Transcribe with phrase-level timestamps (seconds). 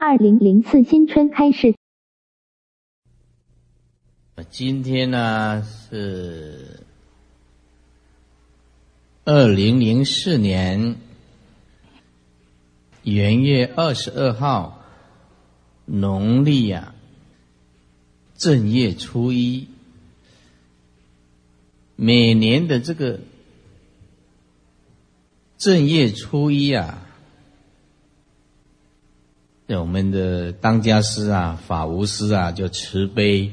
[0.00, 1.74] 二零零四新春开始。
[4.48, 6.84] 今天呢是
[9.24, 10.94] 二零零四年
[13.02, 14.84] 元月二十二号，
[15.84, 16.94] 农历呀
[18.36, 19.66] 正月初一。
[21.96, 23.18] 每年的这个
[25.56, 27.07] 正月初一啊，
[29.76, 33.52] 我们的当家师啊、法无师啊，就慈悲，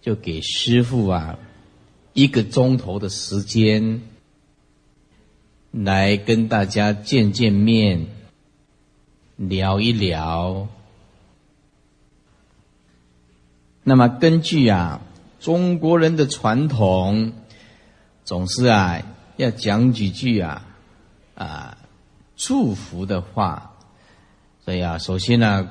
[0.00, 1.38] 就给师傅啊
[2.12, 4.02] 一个钟头的时间，
[5.70, 8.06] 来跟大家见见面，
[9.36, 10.68] 聊一聊。
[13.82, 15.00] 那么根据啊。
[15.40, 17.34] 中国人的传统
[18.24, 19.02] 总是啊
[19.36, 20.66] 要讲几句啊
[21.34, 21.76] 啊
[22.34, 23.73] 祝福的话，
[24.64, 25.68] 所以啊，首先呢，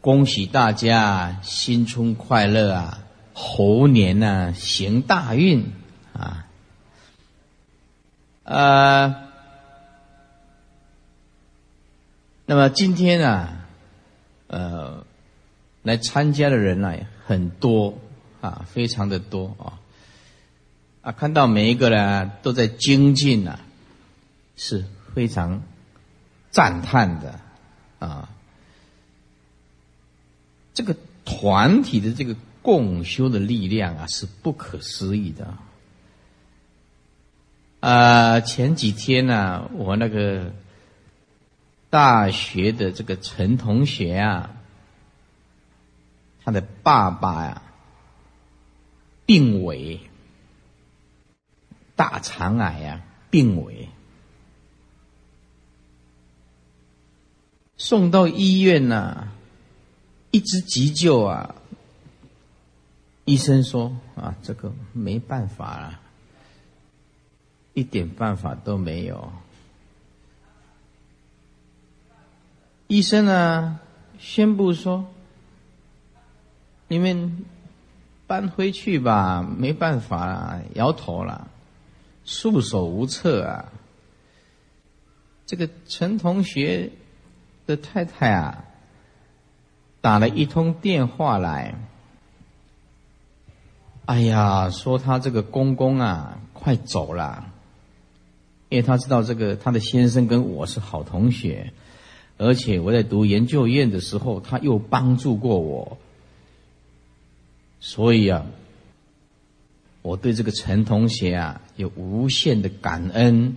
[0.00, 5.72] 恭喜大家新春快乐啊，猴年呢行大运
[6.12, 6.46] 啊，
[8.44, 9.16] 呃，
[12.46, 13.66] 那么今天啊，
[14.46, 15.04] 呃，
[15.82, 16.94] 来参加的人呢
[17.26, 17.98] 很多。
[18.40, 19.80] 啊，非常的多啊！
[21.00, 23.58] 啊，看到每一个人都在精进啊，
[24.54, 25.62] 是非常
[26.50, 27.40] 赞叹的
[28.08, 28.28] 啊。
[30.74, 35.54] 这个团体的这个共修的力量啊，是不可思议的。
[37.80, 40.52] 啊，前几天呢，我那个
[41.90, 44.50] 大学的这个陈同学啊，
[46.44, 47.62] 他的爸爸呀。
[49.26, 50.00] 病危，
[51.96, 53.88] 大肠癌啊，病危，
[57.76, 59.28] 送到医院呐，
[60.30, 61.54] 一直急救啊，
[63.24, 66.00] 医生说啊，这个没办法了，
[67.74, 69.32] 一点办法都没有。
[72.86, 73.80] 医生呢，
[74.18, 75.06] 宣布说，
[76.88, 77.44] 你们。
[78.26, 81.46] 搬回去吧，没办法了，摇头了，
[82.24, 83.70] 束手无策啊。
[85.44, 86.90] 这个陈同学
[87.66, 88.64] 的太太啊，
[90.00, 91.74] 打了一通电话来，
[94.06, 97.46] 哎呀，说他这个公公啊，快走了，
[98.68, 101.72] 因为他知道这个他的先生跟我是好同学，
[102.36, 105.96] 而且我在读研究院的时候，他又帮助过我。
[107.80, 108.46] 所以啊，
[110.02, 113.56] 我对这个陈同学啊有无限的感恩。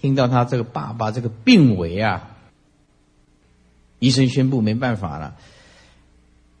[0.00, 2.33] 听到他这个爸爸这个病危啊，
[4.04, 5.36] 医生宣布没办法了，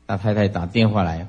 [0.06, 1.28] 大太太打电话来，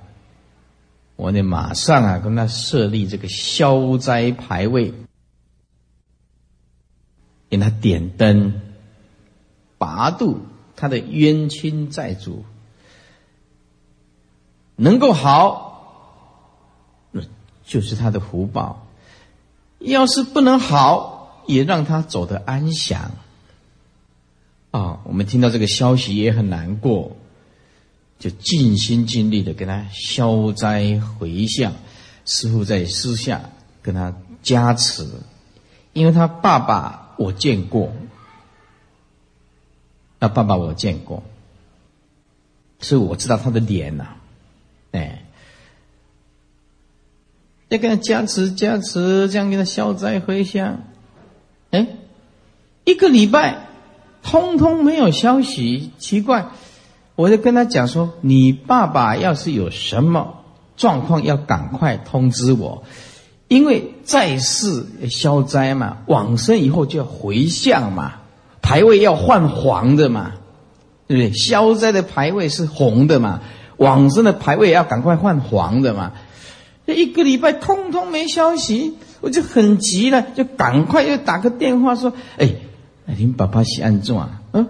[1.17, 4.93] 我得马上啊跟他设立这个消灾牌位，
[7.49, 8.61] 给他点灯，
[9.77, 10.39] 拔度
[10.77, 12.45] 他的冤亲债主。
[14.77, 17.21] 能够好，那
[17.65, 18.87] 就是他的福报；
[19.79, 23.11] 要是不能好，也让他走得安详。
[24.75, 27.15] 啊，我们听到这个消息也很难过，
[28.19, 31.71] 就尽心尽力的跟他消灾回向。
[32.25, 34.13] 师傅在私下跟他
[34.43, 35.07] 加持，
[35.93, 37.93] 因为他爸爸我见过，
[40.19, 41.23] 他爸爸我见过，
[42.81, 44.17] 所以我知道他的脸呐。
[44.91, 45.23] 哎，
[47.69, 50.83] 要跟他加持加持，这样给他消灾回向。
[51.71, 51.87] 哎，
[52.83, 53.67] 一个礼拜，
[54.25, 56.47] 通通没有消息，奇怪。
[57.15, 60.39] 我就跟他讲说：“你爸爸要是有什么
[60.75, 62.83] 状况，要赶快通知我，
[63.47, 68.15] 因为在世消灾嘛，往生以后就要回向嘛，
[68.61, 70.31] 牌位要换黄的嘛，
[71.07, 71.33] 对不对？
[71.33, 73.41] 消灾的牌位是红的嘛。”
[73.77, 76.13] 往生的牌位要赶快换黄的嘛，
[76.87, 82.51] 这一个礼拜通通没消息，我就很急了，就赶快又打个电话说：“哎，
[83.05, 84.41] 您爸爸是安怎啊？
[84.53, 84.67] 嗯，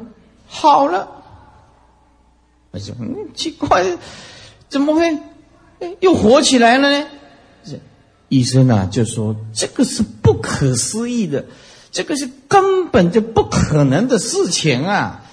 [0.48, 1.24] 好了。”
[2.72, 3.84] 我说：“嗯，奇怪，
[4.70, 5.18] 怎么会
[6.00, 7.08] 又活起来了呢？”
[8.30, 11.46] 医生啊就说：“这个是不可思议的，
[11.92, 15.26] 这个是根本就不可能的事情啊。”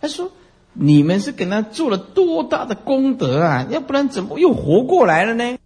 [0.00, 0.30] 他说。
[0.72, 3.66] 你们是给他做了多大的功德啊？
[3.70, 5.58] 要不然怎么又活过来了呢？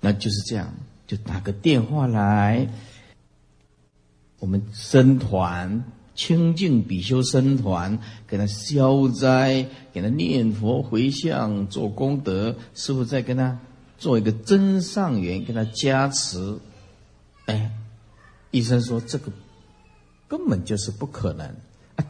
[0.00, 0.74] 那就是这样，
[1.10, 2.68] 就打个电话来，
[4.38, 5.82] 我们僧团
[6.14, 7.98] 清净比丘僧团
[8.28, 13.58] 给他消灾，给他念佛回向做功德，师傅再跟他
[13.98, 16.60] 做一个真上缘，给他加持。
[17.46, 17.72] 哎，
[18.52, 19.32] 医生说这个
[20.28, 21.44] 根本就是不可能
[21.96, 22.06] 啊，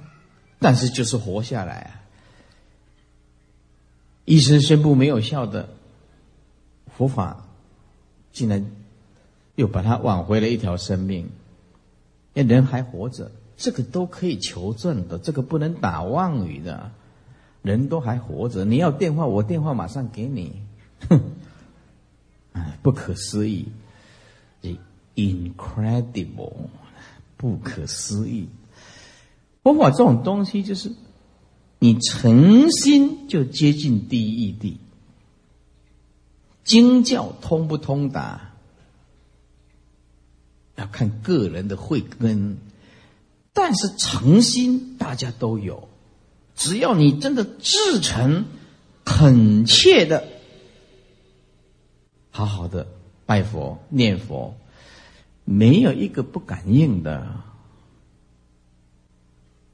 [0.58, 2.04] 但是就是活下来啊！
[4.26, 5.70] 医生宣布没有效的
[6.94, 7.48] 佛法，
[8.30, 8.70] 竟然
[9.60, 11.28] 又把他挽回了一条生命。
[12.32, 16.90] 那人还活着，这个都可以求证的，这个不能打妄语的。
[17.62, 20.62] 人都还活着，你要电话，我电话马上给你。
[21.10, 21.20] 哼，
[22.54, 23.68] 哎，不可思议
[25.14, 26.54] ，incredible，
[27.36, 28.48] 不可思议。
[29.62, 30.90] 佛法这种东西，就是
[31.78, 34.76] 你诚心就接近第一义谛，
[36.64, 38.49] 经教通不通达？
[40.80, 42.56] 要看个人的慧根，
[43.52, 45.88] 但是诚心大家都有。
[46.56, 48.46] 只要你真的至诚、
[49.04, 50.24] 恳切的、
[52.30, 52.86] 好好的
[53.24, 54.54] 拜佛、念佛，
[55.44, 57.26] 没有一个不感应的。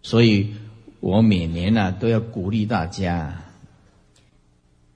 [0.03, 0.55] 所以
[1.01, 3.43] 我每年呢都要鼓励大家，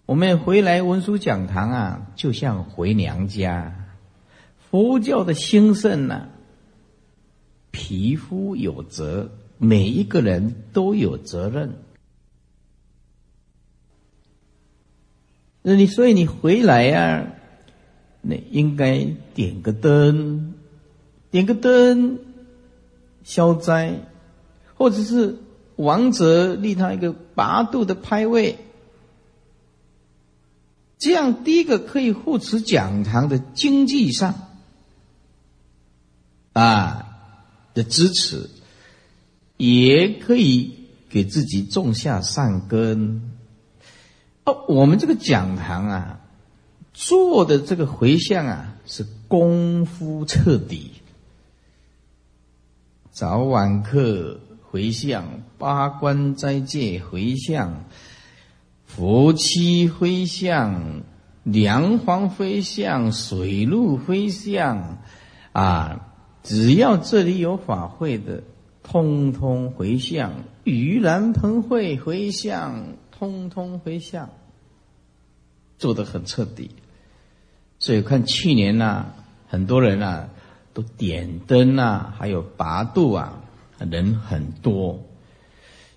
[0.07, 3.80] 我们回来文殊讲堂啊，就像回娘家。
[4.71, 6.29] 佛教的兴盛呢，
[7.73, 11.75] 皮肤有责，每一个人都有责任。
[15.63, 17.33] 那你所以你回来呀，
[18.23, 20.55] 那应该点个灯，
[21.33, 22.21] 点个灯
[23.25, 23.99] 消灾，
[24.77, 25.37] 或者是
[25.75, 28.57] 王者立他一个八度的牌位，
[30.97, 34.47] 这样第一个可以护持讲堂的经济上。
[36.53, 37.07] 啊
[37.75, 38.51] 的支持，
[39.57, 43.31] 也可以给自己种下善根。
[44.45, 46.21] 哦，我们这个讲堂啊，
[46.93, 50.91] 做的这个回向啊，是功夫彻底，
[53.13, 57.85] 早晚课回向，八关斋戒回向，
[58.87, 61.03] 夫妻回向，
[61.45, 64.99] 梁皇回向，水陆回向，
[65.53, 66.07] 啊。
[66.43, 68.43] 只要这里有法会的，
[68.83, 70.31] 通通回向；
[70.65, 74.31] 盂兰盆会回向，通通回向，
[75.79, 76.71] 做的很彻底。
[77.79, 79.07] 所以看去年呐，
[79.49, 80.29] 很多人啊
[80.73, 83.43] 都点灯啊，还有拔度啊，
[83.79, 84.99] 人很多。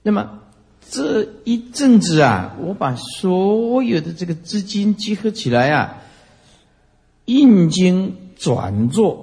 [0.01, 0.41] 那么
[0.89, 6.01] 这一阵子啊，我把所有的这个资金集合起来啊，
[7.25, 9.22] 印经转作。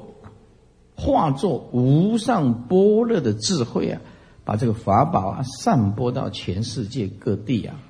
[1.01, 4.03] 化作无上般若的智慧啊，
[4.45, 7.81] 把这个法宝啊散播到全世界各地啊。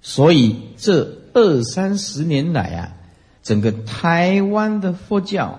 [0.00, 2.96] 所以这二三十年来啊，
[3.42, 5.58] 整个台湾的佛教、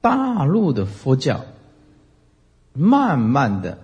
[0.00, 1.44] 大陆的佛教，
[2.72, 3.78] 慢慢的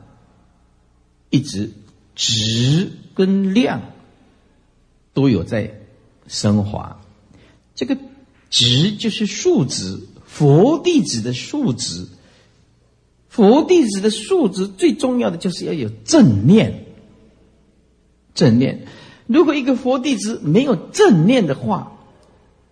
[1.31, 1.71] 一直
[2.17, 3.83] 质跟量
[5.15, 5.81] 都有在
[6.27, 7.01] 升华。
[7.77, 7.97] 这个
[8.51, 10.09] 值就是数值。
[10.33, 12.07] 佛弟子的素质，
[13.29, 16.87] 佛弟子的素质最重要的就是要有正念。
[18.33, 18.87] 正念，
[19.27, 21.99] 如果一个佛弟子没有正念的话，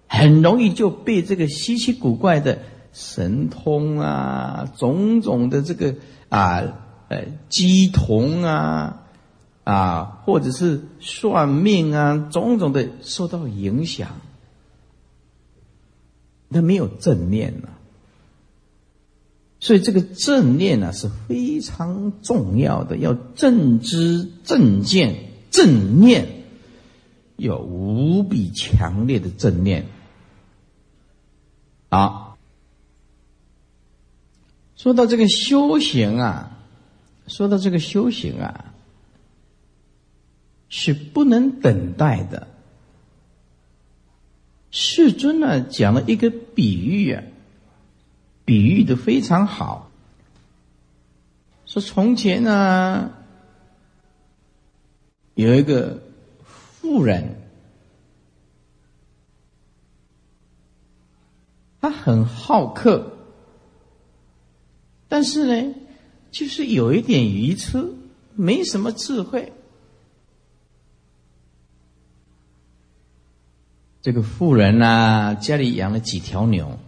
[0.07, 2.61] 很容易就被这个稀奇古怪的
[2.93, 5.97] 神通啊、种种的这个
[6.29, 6.63] 啊、
[7.09, 9.03] 呃、鸡童啊、
[9.65, 14.09] 啊，或者是算命啊，种种的受到影响。
[16.51, 17.69] 他没有正念呐，
[19.61, 26.45] 所以这个正念呢是非常重要的，要正知、正见、正念，
[27.37, 29.87] 有无比强烈的正念。
[31.91, 32.39] 好，
[34.77, 36.59] 说到这个修行啊，
[37.27, 38.75] 说到这个修行啊，
[40.69, 42.49] 是不能等待的。
[44.81, 47.25] 世尊呢讲了一个比喻啊，
[48.45, 49.91] 比喻的非常好。
[51.67, 53.13] 说从前呢，
[55.35, 56.01] 有一个
[56.81, 57.41] 妇人，
[61.81, 63.19] 他很好客，
[65.09, 65.75] 但是呢，
[66.31, 67.85] 就是有一点愚痴，
[68.37, 69.53] 没什么智慧。
[74.01, 76.79] 这个富人呐，家里养了几条牛，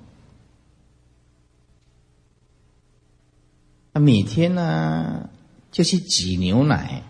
[3.93, 5.29] 他每天呢
[5.71, 7.03] 就去挤牛奶，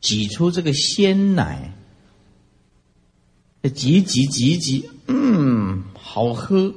[0.00, 1.72] 挤出这个鲜奶，
[3.74, 6.74] 挤挤挤挤，嗯，好喝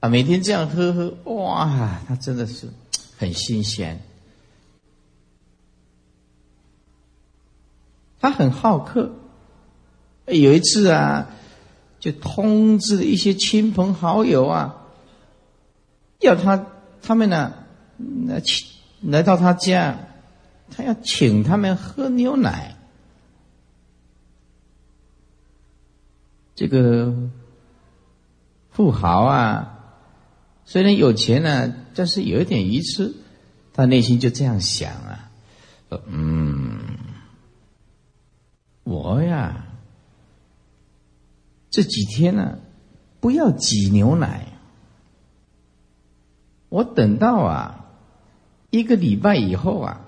[0.00, 0.08] 啊！
[0.08, 2.68] 每天这样喝喝，哇，他真的是
[3.16, 4.02] 很新鲜。
[8.18, 9.14] 他很好客，
[10.26, 11.30] 有一次啊，
[12.00, 14.86] 就通知一些亲朋好友啊，
[16.20, 16.66] 要他
[17.02, 17.52] 他们呢
[18.26, 18.66] 来请
[19.02, 19.98] 来到他家，
[20.70, 22.76] 他要请他们喝牛奶。
[26.54, 27.14] 这个
[28.70, 29.78] 富豪啊，
[30.64, 33.14] 虽然有钱呢，但是有一点愚痴，
[33.72, 35.30] 他内心就这样想啊，
[36.06, 36.80] 嗯。
[38.88, 39.65] 我呀，
[41.76, 42.58] 这几天呢，
[43.20, 44.46] 不要挤牛奶。
[46.70, 47.84] 我等到啊，
[48.70, 50.00] 一个礼拜以后啊，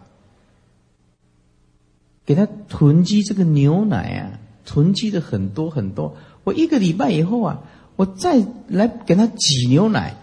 [2.25, 6.17] 给他囤积这个牛奶啊，囤积的很多很多。
[6.43, 7.61] 我一个礼拜以后啊，
[7.97, 10.15] 我再来给他挤牛奶，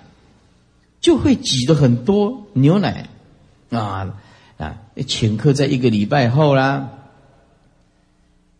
[0.99, 3.07] 就会挤的很多牛奶
[3.69, 4.17] 啊
[4.57, 4.81] 啊！
[5.05, 6.89] 请客在一个礼拜后啦。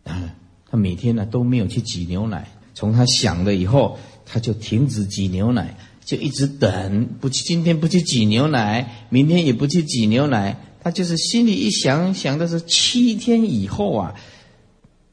[0.04, 2.52] 他每天呢都没有去挤牛奶。
[2.76, 10.58] 从他想了以后，他就停止挤牛奶，就一直等，不去今天不去挤牛奶，明天也不去挤牛奶。
[10.82, 14.14] 他就是心里一想，想的是七天以后啊，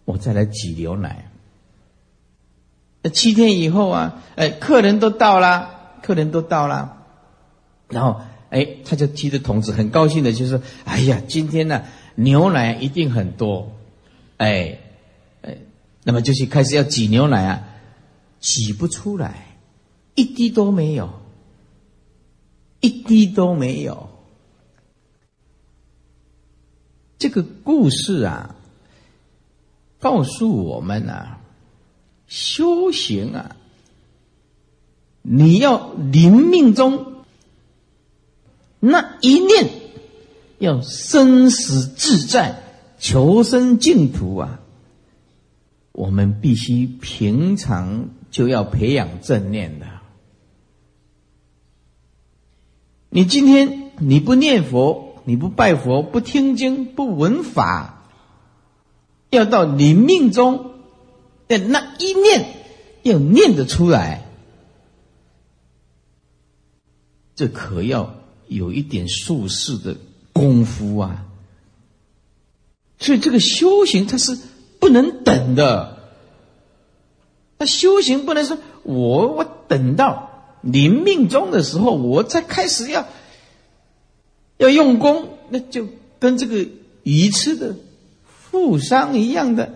[0.03, 1.32] 我再来挤牛奶。
[3.01, 5.70] 那七天以后啊，哎，客人都到了，
[6.01, 6.98] 客人都到了，
[7.88, 11.84] 然后哎，他就提着桶子，很高兴的就说：“哎呀，今天呢
[12.15, 13.72] 牛奶一定很多，
[14.36, 14.79] 哎。”
[16.03, 17.63] 那么就是开始要挤牛奶啊，
[18.39, 19.57] 挤不出来，
[20.15, 21.10] 一滴都没有，
[22.81, 24.10] 一滴都没有。
[27.17, 28.55] 这个故事啊，
[30.00, 31.39] 告诉我们啊，
[32.27, 33.55] 修行啊，
[35.22, 37.24] 你要临命中
[38.81, 39.69] 那一念
[40.60, 42.62] 要生死自在，
[43.00, 44.60] 求生净土啊。
[45.94, 49.86] 我们必须平常就要培养正念的。
[53.10, 58.10] 你今天你不念佛，你不拜佛，不听经，不闻法，
[59.30, 60.72] 要到你命中
[61.48, 62.56] 的那一念
[63.04, 64.26] 要念得出来，
[67.36, 68.16] 这可要
[68.48, 69.96] 有一点术士的
[70.32, 71.28] 功夫啊。
[72.98, 74.40] 所以这个修行，它是。
[74.84, 75.98] 不能等的，
[77.58, 83.08] 那修行不能说，我我等到临命终的时候，我才开始要
[84.58, 85.88] 要用功，那就
[86.20, 86.68] 跟这个
[87.04, 87.78] 愚痴的
[88.25, 89.74] 富商一样的，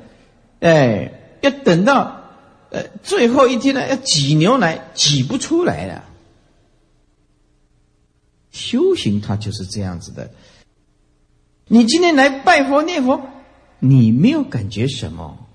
[0.60, 2.24] 哎，要等到
[2.70, 6.04] 呃最后一天呢，要挤牛奶挤不出来了。
[8.52, 10.32] 修行它就是这样子的，
[11.70, 13.22] 你今天来拜佛念佛。
[13.80, 15.48] 你没有感觉什么，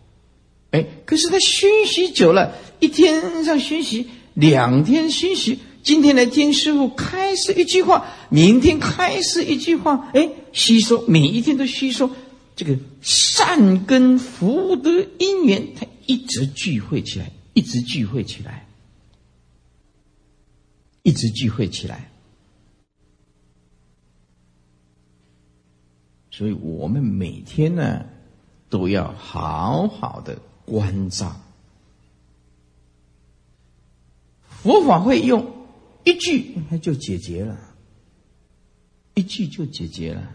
[0.70, 12.10] 哎，可是他熏习久了，一天上熏习，两天熏习，今天来听师傅开示一句话，明天开示一句话，哎，吸收每一天都吸收
[12.54, 18.66] 这个善根福德因缘，它一直聚会起来，一直聚会起来，
[21.02, 22.08] 一直聚会起来。
[26.30, 28.06] 所以我们每天呢，
[28.72, 31.36] 都要好好的关照。
[34.48, 35.66] 佛法会用
[36.04, 37.58] 一句，那就解决了，
[39.12, 40.26] 一句就解决了。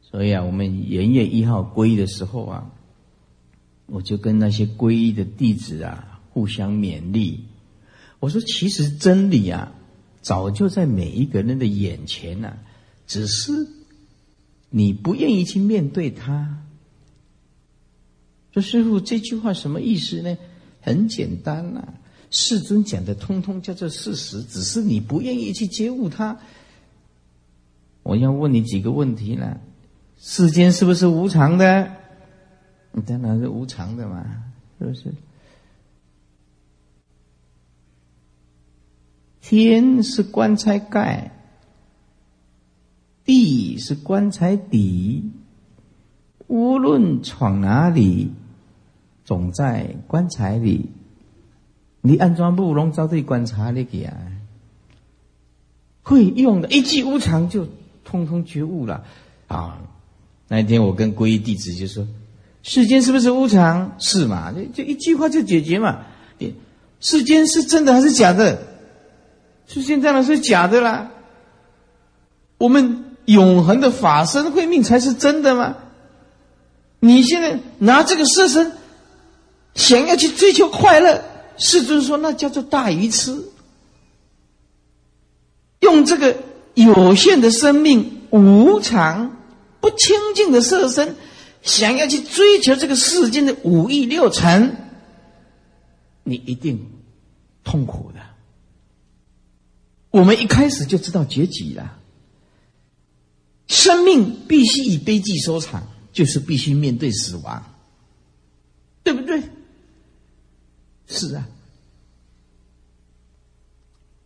[0.00, 2.70] 所以啊，我们元月一号皈依的时候啊，
[3.86, 7.46] 我就跟那些皈依的弟子啊互相勉励。
[8.20, 9.72] 我说，其实真理啊，
[10.22, 12.56] 早就在每一个人的眼前呢，
[13.08, 13.73] 只是。
[14.76, 16.64] 你不愿意去面对他，
[18.52, 20.36] 说师傅这句话什么意思呢？
[20.80, 21.94] 很简单呐，
[22.28, 26.40] 世尊讲的通通叫做事实，只是你不愿意去接悟它。
[28.02, 29.60] 我要问你几个问题呢？
[30.18, 31.94] 世间是不是无常的？
[33.06, 34.42] 当然是无常的嘛，
[34.80, 35.14] 是不是？
[39.40, 41.30] 天是棺材盖。
[43.24, 45.30] 地是棺材底，
[46.46, 48.30] 无论闯哪里，
[49.24, 50.90] 总在棺材里。
[52.02, 54.12] 你安装不拢，找对观察那个啊？
[56.02, 57.66] 会用的，一句无常就
[58.04, 59.04] 通通觉悟了
[59.48, 59.80] 啊！
[60.48, 62.06] 那一天我跟皈依弟子就说
[62.62, 63.96] ：“世间是不是无常？
[63.98, 64.52] 是嘛？
[64.52, 66.04] 就就一句话就解决嘛。
[67.00, 68.62] 世间是真的还是假的？
[69.66, 71.10] 世间当然是假的啦。
[72.58, 75.76] 我们永恒的法身慧命才是真的吗？
[77.00, 78.72] 你现在拿这个色身
[79.74, 81.22] 想要去追求快乐，
[81.56, 83.44] 世尊说那叫做大愚痴。
[85.80, 86.36] 用这个
[86.74, 89.30] 有限的生命无常。”
[89.84, 91.14] 不清净的色身，
[91.60, 94.74] 想要去追求这个世间的五欲六尘，
[96.22, 96.90] 你一定
[97.64, 98.20] 痛苦的。
[100.10, 101.98] 我们一开始就知道结局了。
[103.66, 107.62] 生命必须以悲剧收场，就是必须面对死亡，
[109.02, 109.42] 对不对？
[111.06, 111.46] 是啊，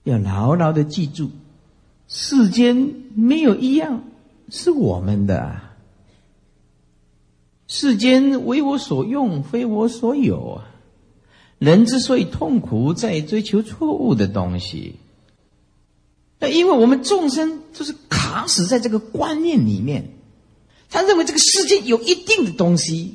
[0.05, 1.31] 要牢牢的记住，
[2.09, 4.05] 世间没有一样。
[4.51, 5.61] 是我们的
[7.67, 10.65] 世间为我所用，非我所有啊！
[11.59, 14.95] 人之所以痛苦，在追求错误的东西。
[16.39, 20.11] 那因为我们众生就是卡死在这个观念里面，
[20.91, 23.15] 他认为这个世界有一定的东西，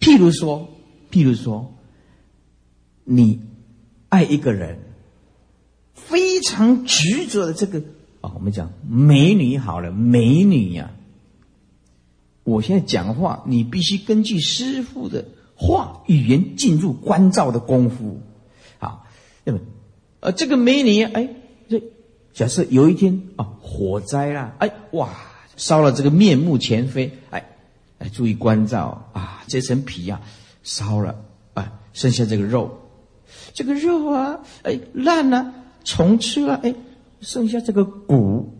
[0.00, 0.68] 譬如说，
[1.10, 1.74] 譬如说，
[3.04, 3.40] 你
[4.08, 4.78] 爱一个人，
[5.94, 7.82] 非常执着的这个。
[8.20, 10.92] 啊，我们讲美女好了，美女呀！
[12.42, 18.22] 我现在讲话，你必须根据师傅的话语言进入关照的功夫。
[18.78, 19.04] 好，
[19.44, 19.58] 那么，
[20.20, 21.33] 呃，这个美女，哎，
[22.34, 25.08] 假设有一天啊，火灾啦，哎，哇，
[25.56, 27.56] 烧了这个面目全非，哎，
[27.98, 30.20] 哎，注意关照啊，这层皮呀
[30.62, 31.24] 烧了，
[31.54, 32.90] 啊，剩下这个肉，
[33.54, 36.74] 这个肉啊，哎，烂了，虫吃了，哎。
[37.20, 38.52] 剩下这个骨，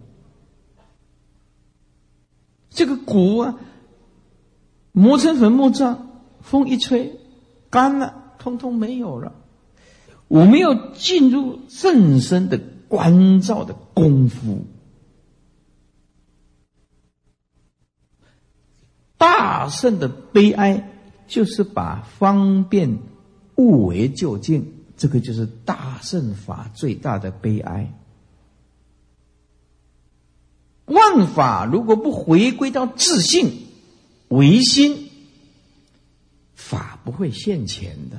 [2.71, 3.56] 这个骨啊，
[4.91, 7.21] 磨成粉末状，风一吹，
[7.69, 9.34] 干了，通通没有了。
[10.28, 12.58] 我们要进入正身的
[12.95, 14.65] 关照的功夫。
[19.19, 20.89] 大圣的悲哀，
[21.26, 23.00] 就是把方便
[23.57, 27.93] 物为究竟，这个就是大圣法最大的悲哀。
[30.85, 33.67] 万法如果不回归到自信
[34.28, 35.11] 唯心，
[36.54, 38.19] 法不会现前的。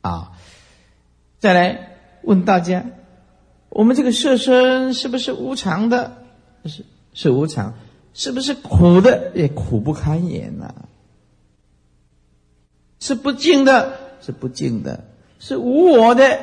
[0.00, 0.32] 啊，
[1.38, 2.84] 再来问大家：
[3.72, 6.24] 我们这个色身是不是无常的？
[6.66, 7.74] 是是无常，
[8.12, 9.32] 是不是苦的？
[9.34, 10.74] 也苦不堪言呐。
[13.00, 15.04] 是不净的，是不净的，
[15.38, 16.38] 是无我的。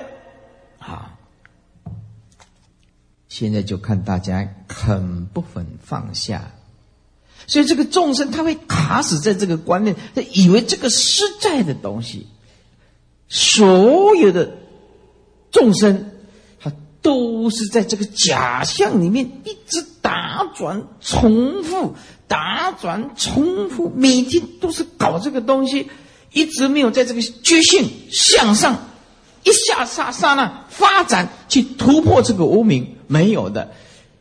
[0.80, 1.16] 啊。
[3.28, 6.52] 现在就看大家肯不肯放下，
[7.46, 12.28] 所以这个众生他会卡死在这个观念，他以为这个实在的东西，
[13.30, 14.52] 所有的
[15.52, 16.12] 众生，
[17.10, 21.96] 都是在这个假象里面一直打转重复，
[22.28, 25.90] 打转重复，每天都是搞这个东西，
[26.32, 28.78] 一直没有在这个觉性向上。
[29.44, 33.72] 一下刹刹那发展去突破这个无名没有的，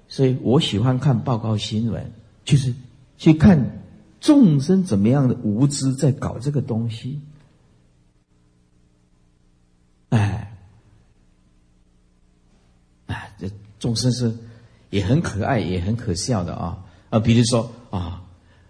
[0.09, 2.11] 所以我喜欢看报告新闻，
[2.47, 2.75] 就是
[3.19, 3.83] 去看
[4.19, 7.21] 众生怎么样的无知在搞这个东西。
[10.09, 10.57] 哎，
[13.07, 14.35] 哎，这众生是
[14.91, 16.79] 也很可爱也很可笑的啊
[17.11, 18.23] 啊，比如说啊，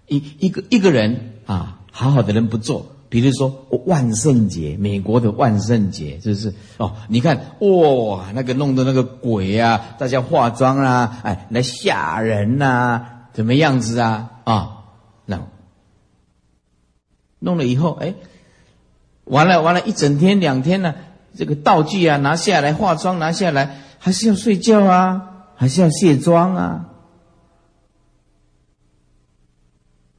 [0.06, 2.92] 一一个一个人啊，好好的人不做。
[3.10, 14.30] 比如说万圣节，美国的万圣节就是哦，你看哇，那个弄的那个鬼啊，大家化妆啊，哎，来吓人呐，怎么样子啊？
[14.44, 14.84] 啊，
[15.24, 15.40] 那
[17.38, 18.12] 弄了以后，哎，
[19.24, 20.94] 完了完了，一整天两天呢，
[21.34, 26.88] 这个道具啊拿下来，化妆拿下来，还是要睡觉啊，还是要卸妆啊？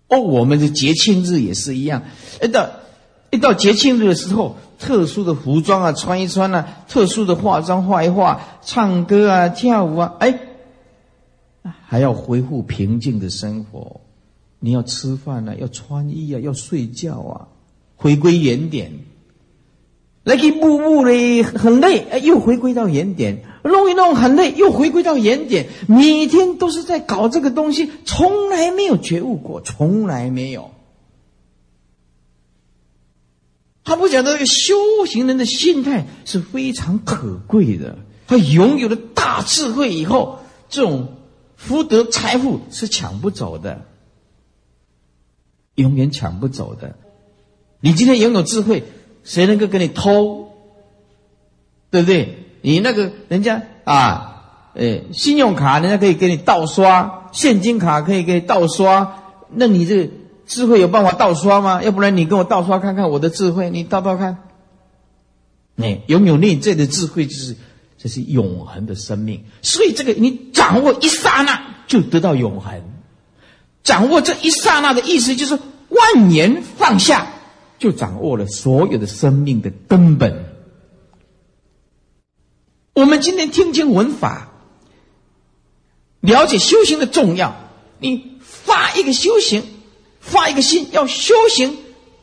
[0.10, 2.04] 哦，我们的节庆日也是一样，
[2.40, 2.70] 一到
[3.32, 10.40] 一到节庆日的时候，特殊的服装啊穿一穿啊，特殊的化妆画一画，唱歌啊跳舞啊，哎，
[11.88, 14.02] 还要恢复平静的生活。
[14.60, 17.48] 你要吃饭啊，要穿衣啊，要睡觉啊，
[17.96, 18.92] 回归原点。
[20.30, 30.70] 来一步步的，很累，哎，又回归到原点，弄一弄很累，又回归到原点，每天都是在搞这个东西，从来没有觉悟过，从来没有。
[33.84, 34.76] 他不讲这个修
[35.08, 41.16] 行人的心态是非常可贵的，他拥有了大智慧以后，这种
[41.56, 43.84] 福德财富是抢不走的，
[45.74, 46.96] 永远抢不走的。
[47.80, 48.84] 你今天拥有智慧，
[49.24, 50.48] 谁能够跟你偷？
[51.92, 52.46] 对不对？
[52.62, 54.44] 你那个人家啊，
[54.76, 60.12] 呃，信用卡人家可以给你盗刷，现金卡可以给你盗刷，那你这
[60.46, 61.82] 智慧有办法盗刷吗？
[61.82, 64.38] 要不然你跟我盗刷看看我的智慧，你盗盗看。
[65.76, 67.56] 你拥有内在的智慧，就是
[67.98, 69.46] 这是永恒的生命。
[69.62, 72.84] 所以这个你掌握一刹那就得到永恒，
[73.84, 77.28] 掌握这一刹那的意思就是万年放下，
[77.80, 80.46] 就掌握了所有的生命的根本。
[82.94, 84.52] 我们今天听经闻法，
[86.20, 87.56] 了解修行的重要。
[88.00, 89.64] 你发一个修行，
[90.20, 91.78] 发一个心，要修行，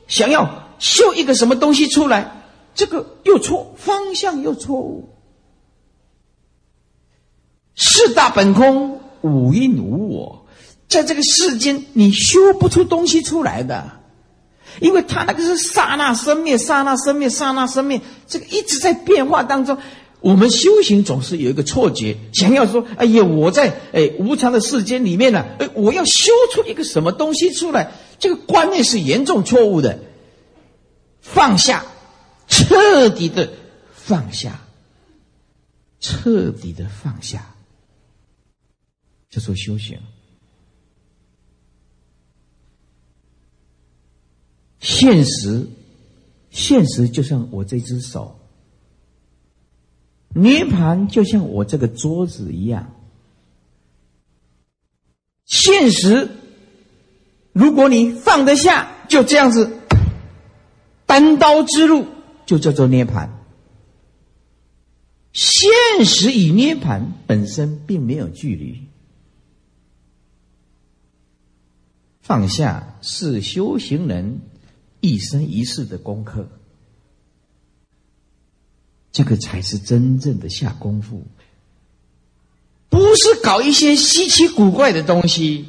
[0.07, 2.45] 想要修一个什么东西出来。
[2.75, 5.09] 这个又错，方向又错误。
[7.75, 10.47] 四大本空，五蕴无我，
[10.89, 14.01] 在这个世间，你修不出东西出来的，
[14.81, 19.79] 因为他那个是刹那生灭，刹那生灭，刹那生灭，这个一直在变化当中。
[20.21, 30.01] 我们修行总是有一个错觉，想要说：“哎呀，我在哎无常的世间里面呢，哎，我要修出一个什么东西出来？”这个观念是严重错误的，
[31.21, 31.85] 放下。
[32.49, 33.51] 彻底的
[33.93, 34.61] 放下，
[35.99, 37.55] 彻底的放下，
[39.29, 39.99] 叫做修行。
[44.89, 45.69] 现实，
[46.49, 48.39] 现实就像我这只手；
[50.33, 52.95] 涅盘就像我这个桌子一样。
[55.45, 56.31] 现实，
[57.53, 59.81] 如果你放得下，就这样子，
[61.05, 62.07] 单刀之路。
[62.47, 63.43] 就叫做涅盘。
[65.33, 65.69] 现
[66.05, 68.87] 实与涅盘本身并没有距离，
[72.21, 74.43] 放下是修行人
[75.07, 76.49] 一生一世的功课，
[79.13, 81.23] 这个才是真正的下功夫，
[82.89, 85.67] 不是搞一些稀奇古怪的东西，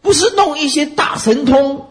[0.00, 1.86] 不是弄一些大神通。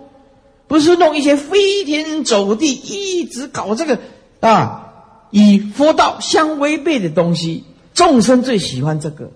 [0.70, 4.00] 不是弄一些飞天走地，一直搞这个
[4.40, 7.64] 啊，与佛道相违背的东西。
[7.96, 9.32] 众生最喜欢这个，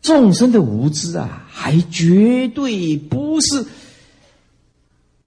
[0.00, 3.66] 众生的无知啊，还绝对不是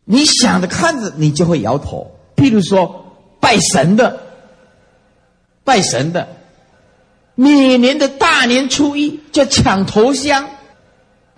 [0.06, 2.12] 你想着，看着你就会摇头。
[2.36, 4.20] 譬如说拜神的，
[5.64, 6.28] 拜神的，
[7.34, 10.48] 每年的大年初一叫抢头香，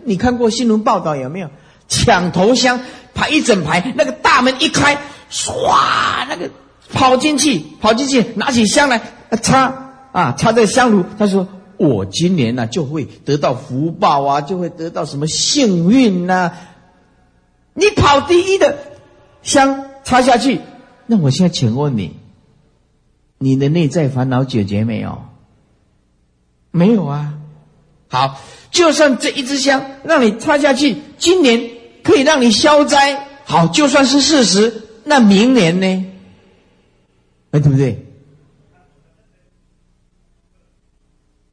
[0.04, 1.50] 你看过新闻报道有没有？
[1.88, 2.82] 抢头香，
[3.14, 4.98] 排一整排，那个大门一开，
[5.32, 6.50] 唰，那个
[6.92, 9.02] 跑进去，跑进去，拿起香来
[9.42, 11.06] 插啊，插在香炉。
[11.18, 16.52] 他说：“我今年呢就会得到福报啊，就会得到什么幸运呐。”
[17.78, 18.78] 你跑第一的
[19.44, 20.60] 香插下去，
[21.06, 22.18] 那我现在请问你，
[23.38, 25.24] 你的内在烦恼解决没有？
[26.72, 27.36] 没有啊。
[28.10, 31.78] 好，就算这一支香让你插下去，今年。
[32.04, 34.84] 可以让你消灾，好，就算是事实。
[35.04, 36.06] 那明年呢？
[37.52, 38.06] 哎，对不对？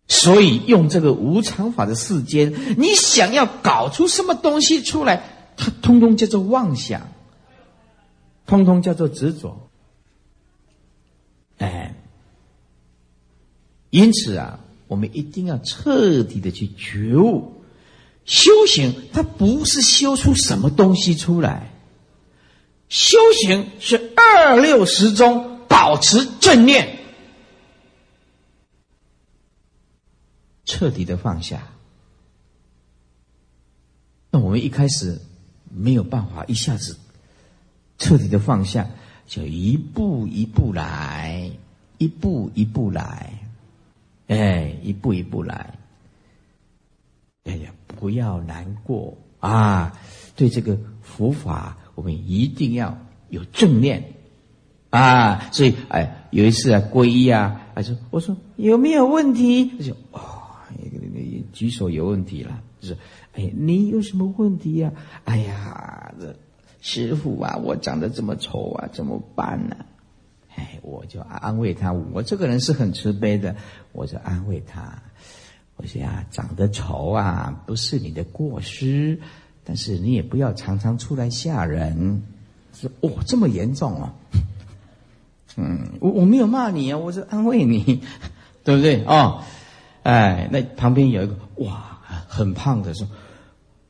[0.06, 5.24] 所以用这个无常法的世间，你想要搞出什么东西出来，
[5.56, 7.12] 它通通叫做妄想，
[8.46, 9.70] 通通叫做执着。
[11.58, 11.94] 哎，
[13.90, 17.62] 因此啊，我们一定要彻底的去觉悟。
[18.24, 21.70] 修行，它不是修出什么东西出来。
[22.88, 26.98] 修行是二六时中保持正念，
[30.64, 31.68] 彻底的放下。
[34.30, 35.20] 那我们一开始
[35.74, 36.96] 没有办法一下子
[37.98, 38.88] 彻底的放下，
[39.26, 41.50] 就一步一步来，
[41.98, 43.38] 一步一步来，
[44.28, 45.74] 哎，一步一步来。
[47.44, 49.92] 哎呀，不要难过啊！
[50.34, 52.96] 对这个佛法，我们一定要
[53.28, 54.02] 有正念
[54.88, 55.50] 啊！
[55.52, 60.20] 所以，哎，有一次啊，皈依啊，他说：“我说有没有问题？”他说：“哦，
[61.52, 62.96] 举手有问题了。”就是
[63.34, 64.92] ：“哎，你有什么问题呀？”
[65.24, 66.34] 哎呀，这
[66.80, 69.76] 师傅啊，我长得这么丑啊，怎么办呢？
[70.56, 73.56] 哎，我就安慰他，我这个人是很慈悲的，
[73.92, 75.02] 我就安慰他。
[75.76, 79.18] 我说呀，长得丑啊，不是你的过失，
[79.64, 82.22] 但是你也不要常常出来吓人。
[82.72, 84.12] 说哦，这么严重哦，
[85.56, 88.02] 嗯，我我没有骂你啊，我是安慰你，
[88.62, 89.42] 对不对哦，
[90.04, 93.08] 哎，那旁边有一个哇，很胖的说：“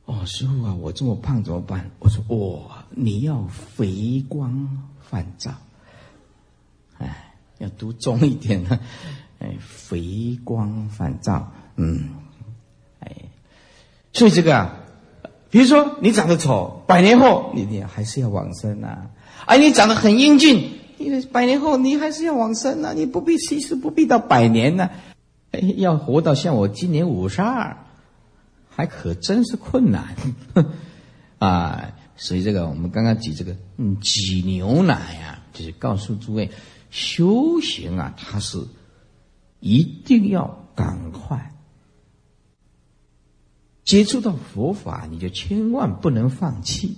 [0.05, 5.51] 哦，师傅啊，我这么胖怎么办？”我说：“哇，你要肥光返照，
[6.97, 8.79] 哎，要读重一点呢，
[9.39, 12.09] 哎，肥光返照，嗯，
[12.99, 13.11] 哎，
[14.13, 14.77] 所以这个啊，
[15.49, 19.09] 比如说你长得丑，百年后你你还是要往生啊，
[19.45, 24.89] 哎你长得很英俊。”因为百年后你还是要往生呐，你不必，其实不必到百年呢，
[25.75, 27.75] 要活到像我今年五十二，
[28.75, 30.15] 还可真是困难
[31.39, 31.93] 啊！
[32.17, 36.51] 所以这个我们刚刚举这个嗯挤牛奶呀，就是告诉诸位，
[36.89, 38.67] 修行啊，它是
[39.59, 41.53] 一定要赶快
[43.83, 46.97] 接触到佛法，你就千万不能放弃。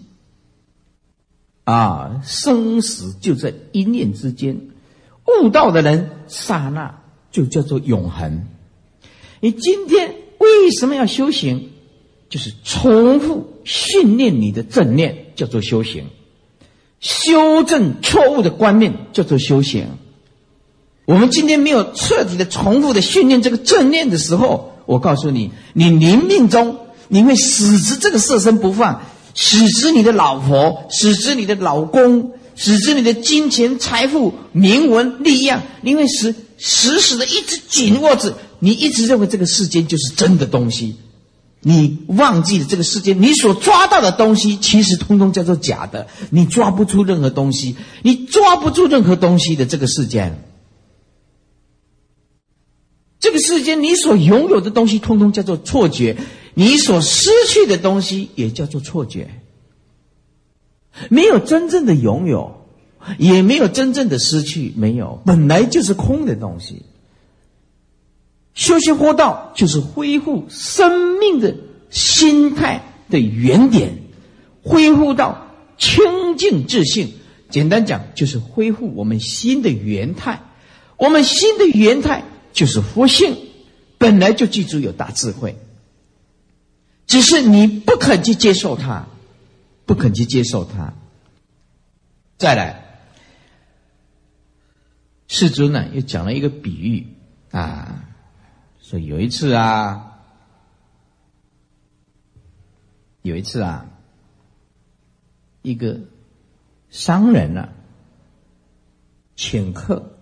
[1.64, 4.70] 啊，生死就在一念之间，
[5.26, 8.48] 悟道的人刹那就叫做永恒。
[9.42, 10.16] 你今天
[10.64, 11.70] 为什么要修行？
[12.30, 16.04] 就是重复训练你的正念，叫做修行；
[17.00, 19.88] 修正错误的观念，叫做修行。
[21.06, 29.02] 我们今天没有彻底的重复的训练这个正念的时候，我告诉你，你临命中你会死执这个色身不放。
[29.34, 40.96] 使之你的老婆，使之你的老公，使之你的金钱、财富、名闻、利养，你会死死死的一直紧握着，你一直认为这个世间就是真的东西，
[41.62, 50.44] 你忘记了这个世间，你所抓到的东西其实通通叫做假的，你抓不出任何东西，你抓不住任何东西的这个世间，
[53.20, 56.18] 这个世间你所拥有的东西通通叫做错觉。
[56.60, 59.30] 你所失去的东西也叫做错觉，
[61.08, 62.66] 没有真正的拥有，
[63.20, 66.82] 也没有真正的失去，没有，本来就是空的东西。
[68.58, 71.56] 修习佛道就是恢复生命的
[71.92, 74.00] 心态的原点，
[74.64, 77.14] 恢复到清净自信。
[77.52, 80.42] 简单讲，就是恢复我们心的原态。
[80.98, 83.38] 我们心的原态就是佛性，
[84.00, 85.56] 本来就具足有大智慧。
[87.06, 89.08] 只是你不肯去接受它，
[89.86, 90.96] 不肯去接受它。
[92.40, 93.04] 再来，
[95.28, 97.06] 世尊呢又讲了一个比喻
[97.52, 98.07] 啊，
[98.88, 100.18] 说有一次啊，
[103.22, 103.86] 有一次啊，
[105.62, 106.00] 一个
[106.88, 107.68] 商人呢
[109.36, 110.18] 请客，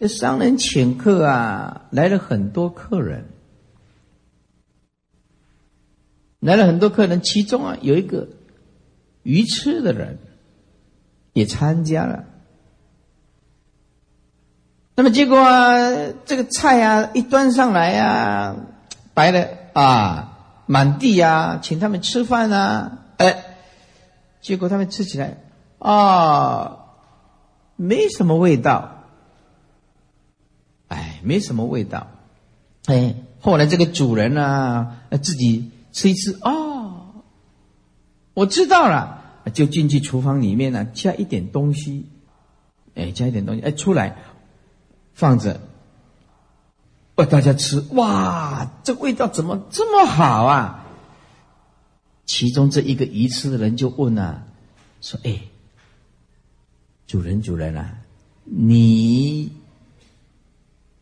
[0.00, 3.26] 这商人请客啊，来了很多客人。
[6.40, 8.30] 来了很多客人，其中啊有一个
[9.22, 10.18] 愚痴的人
[11.34, 12.24] 也参加了。
[14.94, 15.90] 那么结果啊，
[16.24, 18.56] 这个菜啊一端上来呀，
[19.12, 23.44] 白的啊，满地呀，请他们吃饭啊，哎，
[24.40, 25.38] 结果他们吃起来
[25.78, 26.78] 啊，
[27.76, 29.04] 没什么味道，
[30.88, 32.06] 哎，没什么味道，
[32.86, 35.70] 哎，后来这个主人呢，自己。
[35.94, 37.22] 吃一吃哦，
[38.34, 42.08] 我知道了，就进去厨房里面呢，加一点东西，
[42.96, 44.16] 哎，加一点东西，哎，出来
[45.14, 45.60] 放着，
[47.14, 50.84] 哦，大家吃，哇，这味道怎么这么好啊？
[52.26, 54.42] 其中这一个鱼吃的人就问啊，
[55.00, 55.40] 说：“哎，
[57.06, 57.98] 主人，主人啊，
[58.44, 59.52] 你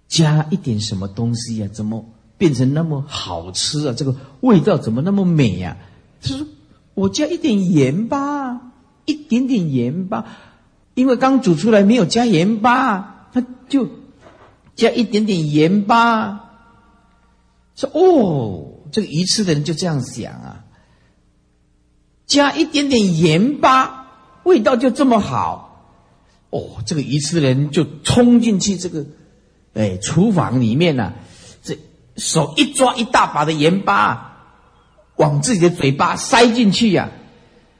[0.08, 1.68] 加一点什么东西呀？
[1.72, 2.04] 怎么？”
[2.38, 3.94] 变成那么好吃啊！
[3.96, 5.76] 这个味道怎么那么美呀？
[6.20, 6.44] 他说
[6.94, 8.72] ：“我加一点盐巴，
[9.04, 10.26] 一点点盐巴，
[10.94, 13.88] 因为刚煮出来没有加盐巴，他就
[14.82, 16.50] 加一点点盐巴。”
[17.76, 20.64] 说：“哦，这个愚痴的人就这样想啊，
[22.26, 24.08] 加一点点盐巴，
[24.42, 25.94] 味道就这么好。
[26.50, 29.06] 哦，这个愚痴的人就冲进去这个
[29.74, 31.12] 哎厨房里面呢。”
[31.62, 31.78] 这
[32.16, 34.36] 手一抓一大把的盐巴，
[35.14, 37.08] 往自己的嘴巴塞进去呀！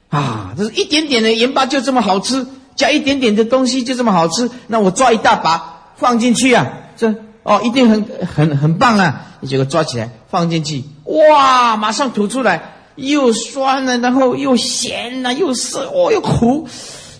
[0.09, 4.49] 啊，这是一点点的盐巴就这么好吃，加一点点的东西就这么好吃。
[4.67, 9.27] 那我抓一大把放进去啊，这哦一定很很很棒啊！
[9.41, 16.67] 结果抓起来放进去，哇，马上吐出来，又酸了，然后又咸了，又涩，哦又苦，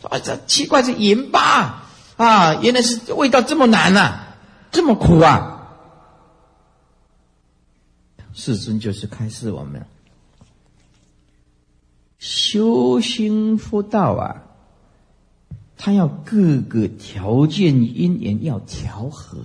[0.09, 1.83] 啊，这奇怪，这盐巴
[2.15, 4.19] 啊，原来是味道这么难呐，
[4.71, 5.49] 这么苦啊！
[8.33, 9.85] 世尊就是开示我们
[12.17, 14.43] 修心佛道啊，
[15.77, 19.39] 他要各个条件因缘要调和，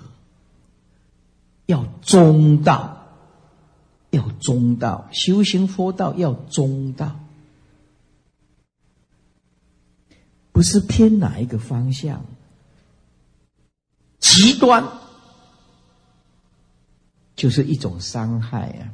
[1.68, 3.07] 要中道，
[4.09, 7.20] 要中道，修行佛道要中道，
[10.50, 12.24] 不是偏哪一个方向，
[14.18, 14.83] 极端
[17.37, 18.88] 就是一种伤害啊！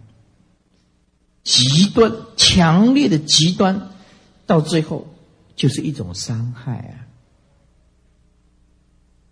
[1.45, 3.91] 极端强烈的极端，
[4.47, 5.07] 到最后
[5.55, 7.07] 就是一种伤害啊！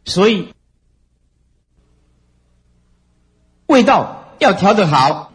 [0.05, 0.55] 所以，
[3.73, 5.33] 味道要调得好，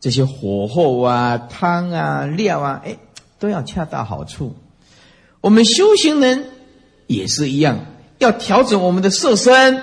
[0.00, 2.98] 这些火候啊、汤啊、料啊，哎，
[3.38, 4.56] 都要恰到好处。
[5.40, 6.50] 我们修行人
[7.06, 7.78] 也是一样，
[8.18, 9.80] 要调整我们的色身，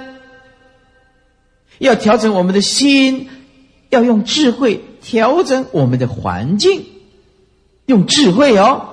[1.80, 3.30] 要调整我们的心，
[3.90, 6.86] 要用智慧调整我们的环境，
[7.86, 8.90] 用智慧哦。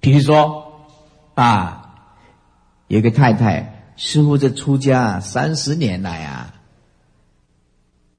[0.00, 0.72] 比如说，
[1.34, 1.82] 啊。
[2.86, 6.53] 有个太太，师傅这出家三十年来啊，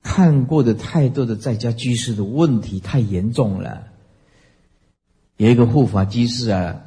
[0.06, 3.88] 看过的太多的在家居士的问题太严重了。
[5.38, 6.82] 有一个护法居士啊，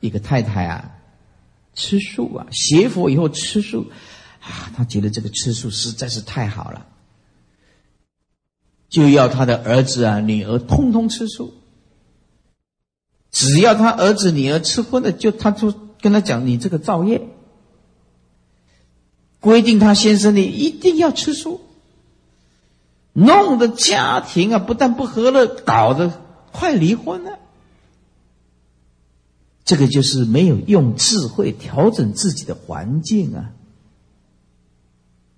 [0.00, 0.90] 一个太太啊，
[1.74, 3.86] 吃素啊，学佛以后吃素
[4.40, 6.86] 啊，他觉得这个吃素实在是太好了，
[8.88, 11.54] 就要他的儿子啊、女儿通通吃素。
[13.30, 15.72] 只要他儿子女儿吃荤的，就他就。
[16.04, 17.22] 跟他讲，你这个造业，
[19.40, 21.62] 规定他先生你一定要吃素，
[23.14, 26.12] 弄得家庭啊不但不和乐，搞得
[26.52, 27.38] 快离婚了。
[29.64, 33.50] 这个就是没有用智慧调整自己的环境啊，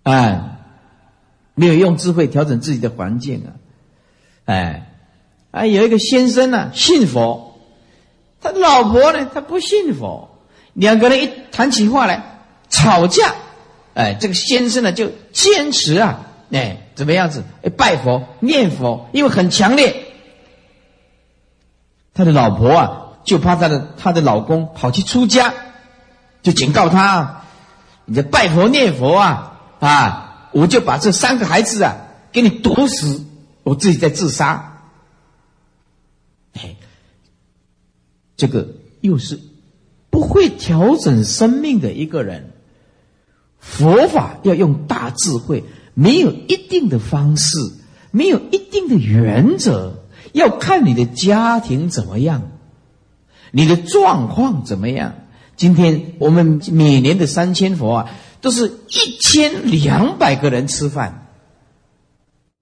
[0.03, 0.59] 哎，
[1.55, 3.55] 没有用智慧调整自己的环境啊，
[4.47, 4.91] 哎，
[5.53, 7.61] 啊，有一个先生呢信佛，
[8.41, 10.31] 他老婆呢他不信佛。
[10.73, 13.35] 两个人一谈起话来吵架，
[13.95, 17.45] 哎，这个先生呢就坚持啊，哎，怎么样子？
[17.63, 20.07] 哎，拜佛念佛，因为很强烈。
[22.13, 25.55] 他的老婆啊，就怕他的他的老公跑去出家，
[26.43, 27.43] 就警告他：，
[28.07, 31.95] 你这拜佛念佛啊，啊，我就把这三个孩子啊
[32.33, 33.25] 给你毒死，
[33.63, 34.81] 我自己在自杀。
[36.55, 36.75] 哎，
[38.37, 38.67] 这个
[39.01, 39.39] 又是。
[40.09, 42.55] 不会调整生命的一个人，
[43.61, 45.63] 佛法要用大智慧，
[45.99, 47.57] 没有一定的方式，
[48.11, 52.53] 没有一定的原则，要看你的家庭怎么样，
[53.51, 55.15] 你的状况怎么样。
[55.57, 58.11] 今天我们每年的三千佛啊，
[58.43, 61.29] 都是一千两百个人吃饭，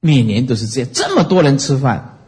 [0.01, 2.21] 每年都是这样，这么多人吃饭，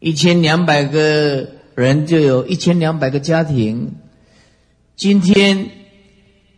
[0.00, 1.50] 一千两百个。
[1.76, 3.96] 人就有一千两百个家庭。
[4.94, 5.70] 今天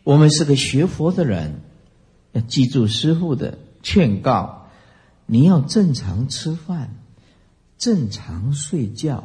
[0.06, 1.62] 我们是个学佛的人，
[2.30, 4.68] 要记住师傅的劝告：
[5.26, 6.94] 你要正常吃饭，
[7.76, 9.24] 正常睡觉，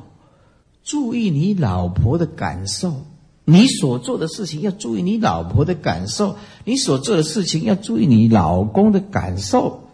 [0.83, 3.05] 注意你老婆的感受。
[3.45, 9.87] 你所做的事情要注意你老婆的感受，你所做的事情要注意你老公的感受，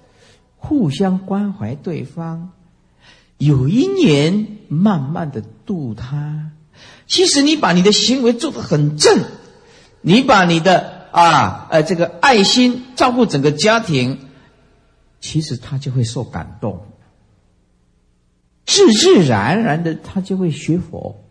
[0.55, 2.51] 互相关怀对方。
[3.37, 6.51] 有一年，慢慢的度他。
[7.07, 9.25] 其实你把你的行为做得很正，
[10.01, 14.19] 你把你的啊呃这个爱心照顾整个家庭，
[15.19, 16.85] 其实他就会受感动，
[18.65, 21.23] 自自然然的他就会学佛，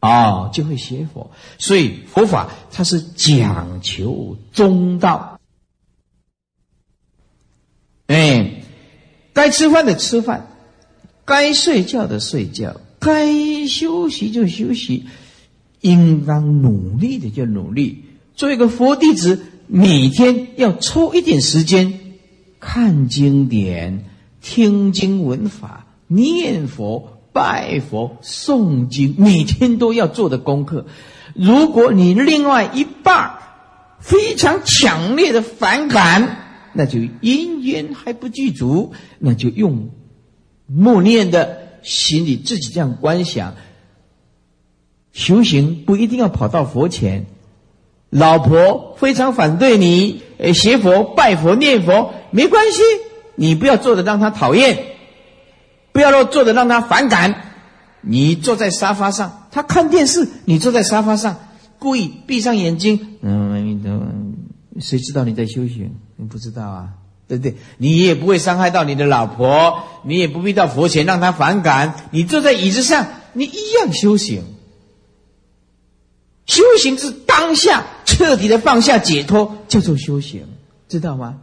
[0.00, 1.30] 啊就会学佛。
[1.58, 5.40] 所以佛法它是讲求中道，
[8.06, 8.62] 哎。
[9.32, 10.48] 该吃饭的吃饭，
[11.26, 15.04] 该睡觉的睡觉，该休息就休息，
[15.86, 18.04] 应当努力的就努力。
[18.34, 22.00] 做一个佛弟子，每天要抽一点时间
[22.58, 24.04] 看经典、
[24.42, 30.86] 听经闻法、念佛、拜佛、诵经，每天都要做的功课。
[31.34, 33.38] 如果你另外一半
[34.00, 39.90] 非常强烈的反感，那就因缘还不具足，那就用
[40.66, 43.54] 默念的心里自己这样观想。
[45.16, 47.24] 修行不一定要跑到佛前，
[48.10, 52.82] 老婆非常反对你，呃，学佛、拜佛、念佛没关系，
[53.34, 54.78] 你不要做的让他讨厌，
[55.92, 57.34] 不要做的让他反感。
[58.02, 61.38] 你坐在沙发上，他看电视，你坐在沙发上，
[61.78, 64.36] 故意闭上眼睛，嗯，
[64.78, 65.94] 谁知道你在修行？
[66.16, 66.88] 你不知道啊？
[67.26, 67.56] 对不对？
[67.78, 71.94] 你也不会伤害到你的老婆，你也不必到佛前让他反感。
[72.10, 74.44] 你坐在椅子上，你一样修行。
[76.46, 80.46] 修行是当下彻底的放下解脱，叫做修行，
[80.88, 81.40] 知道吗？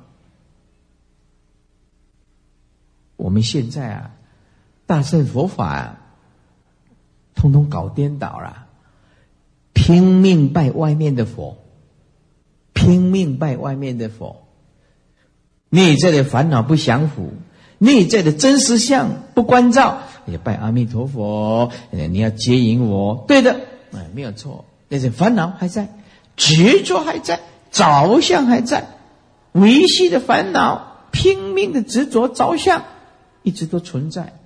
[3.16, 4.12] 我们现在啊，
[4.86, 6.02] 大乘佛法啊，
[7.36, 8.68] 通通搞颠倒了，
[9.74, 11.58] 拼命拜外面的佛，
[12.74, 14.46] 拼命拜外面的佛，
[15.70, 17.32] 内在的烦恼不降服，
[17.78, 23.60] 内在的真实相不关照，也拜阿弥陀佛，你要接引我，对的，
[23.94, 24.66] 哎，没有错。
[24.94, 25.90] 但是烦恼还在，
[26.38, 27.40] 执着还在，
[27.72, 28.90] 着相还在，
[29.52, 32.84] 维系的烦恼，拼命的执着着相，
[33.42, 34.40] 一直都存在。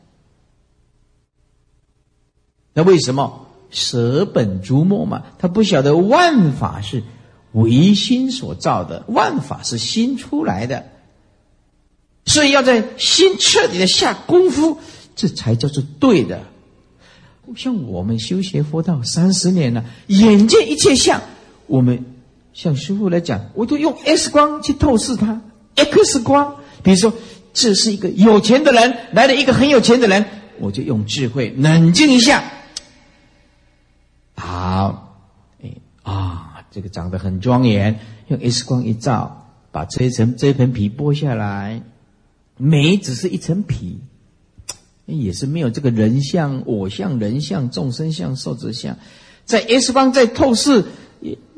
[2.72, 5.24] 那为什么舍本逐末嘛？
[5.38, 7.04] 他不晓得万法是
[7.52, 10.86] 唯心所造的，万法是心出来的，
[12.26, 14.80] 所以要在心彻底的下功夫，
[15.14, 16.44] 这才叫做对的。
[17.56, 21.22] 像我们修学佛道三十年了，眼见一切相，
[21.68, 22.06] 我们
[22.54, 25.42] 像师傅来讲，我都用 X 光去透视它。
[25.76, 27.14] X 光，比如说
[27.54, 30.26] 这是一个有钱的人来了一个很有钱的人，
[30.60, 32.44] 我就用智慧冷静一下。
[34.36, 35.18] 好，
[35.64, 35.72] 哎
[36.04, 41.82] 啊，这个长得很庄严，用 X 光一照，把这一层这一层皮剥下来，
[42.58, 44.00] 美只是一层皮。
[45.08, 48.98] 也是没有这个人像、我像、人像、众生像、寿者像，
[49.46, 50.84] 在 X 光在透视，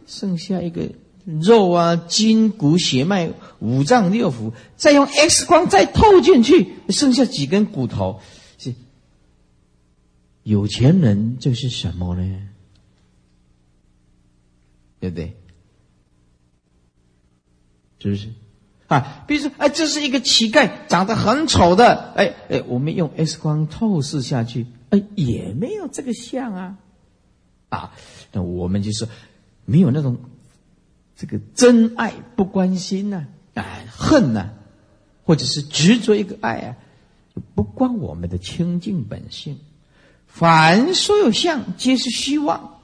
[0.06, 0.92] 剩下一个
[1.26, 8.22] 肉啊、筋骨、血脉、五脏六腑，再用 X 光再透进去，剩下几根骨头。
[8.58, 8.74] 是
[10.44, 12.42] 有钱人就是什么呢？
[15.00, 15.34] 对不对？
[18.00, 18.28] 是不是？
[18.90, 26.78] 啊，比如说，哎，这是一个乞丐，长得很丑的，哎哎，我们用 X 光透视下去，哎，也没有这个像啊，
[27.70, 27.94] 啊，
[28.32, 29.08] 那我们就是
[29.66, 30.18] 没有那种
[31.16, 34.50] 这个真爱不关心呢，哎，恨呢，
[35.24, 36.76] 或者是执着一个爱啊，
[37.54, 39.60] 不关我们的清净本性，
[40.26, 42.80] 凡所有相皆是虚妄，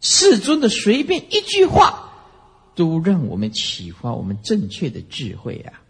[0.00, 2.04] 世尊的随便一句话。
[2.76, 5.82] 都让我们启发我们正确的智慧啊！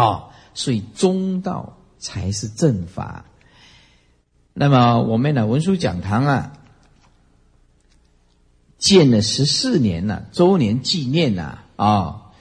[0.00, 0.24] 啊，
[0.54, 3.24] 所以中道才是正法。
[4.52, 6.52] 那么我们呢文殊讲堂啊，
[8.78, 12.32] 建了十四年了，周年纪念呐啊，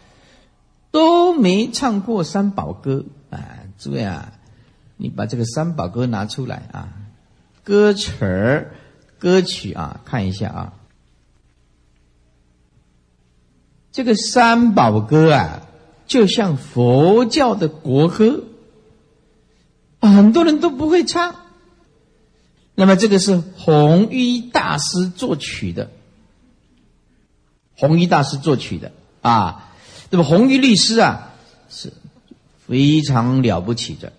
[0.91, 3.59] 都没唱过三宝歌啊！
[3.80, 4.34] 诸位啊，
[4.97, 6.93] 你把这个三宝歌拿出来啊，
[7.64, 8.76] 歌词儿、
[9.18, 10.74] 歌曲啊，看一下啊。
[13.94, 15.68] 这个三宝歌啊，
[16.08, 18.44] 就像佛教的国歌，
[20.02, 21.36] 很多人都不会唱。
[22.74, 25.91] 那么这个是弘一大师作曲的，
[27.76, 28.91] 弘一大师作曲的
[29.22, 29.72] 啊。
[30.10, 31.32] 那么弘一律师啊，
[31.70, 31.94] 是
[32.66, 34.12] 非常了不起的。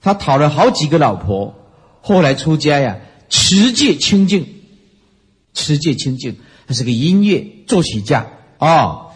[0.00, 1.54] 他讨了好几个老婆，
[2.00, 4.62] 后来出家呀，持戒清净，
[5.52, 6.38] 持戒清净。
[6.70, 9.10] 他是个音乐作曲家哦。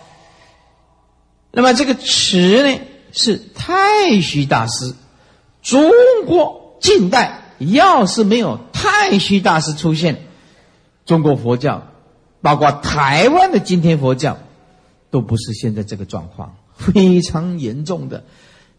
[1.53, 2.81] 那么这个词呢，
[3.13, 4.93] 是太虚大师。
[5.63, 5.89] 中
[6.27, 10.23] 国近代要是没有太虚大师出现，
[11.07, 11.87] 中国佛教，
[12.43, 14.39] 包括台湾的今天佛教，
[15.13, 18.25] 都不是现在这个状况，非常严重的，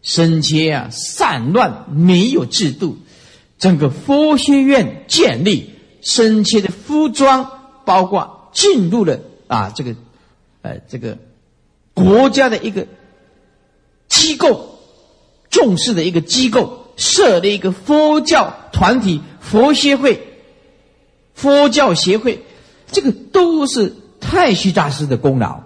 [0.02, 2.98] 生切啊，散乱，没有制度。
[3.58, 5.70] 整个佛学院建立，
[6.02, 7.50] 生切的服装，
[7.86, 8.35] 包括。
[8.56, 9.94] 进入了啊，这个，
[10.62, 11.18] 呃，这个
[11.92, 12.86] 国家的一个
[14.08, 14.78] 机构
[15.50, 20.40] 重视的一个机构，设立一个佛教团体佛协会、
[21.34, 22.46] 佛教协会，
[22.90, 25.62] 这个都是太虚大师的功劳。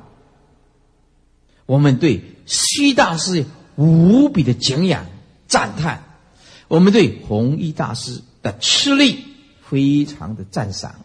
[1.67, 3.45] 我们对虚大师
[3.77, 5.07] 无比的敬仰
[5.47, 6.03] 赞叹，
[6.67, 9.25] 我们对弘一大师的吃力
[9.63, 10.97] 非常的赞赏。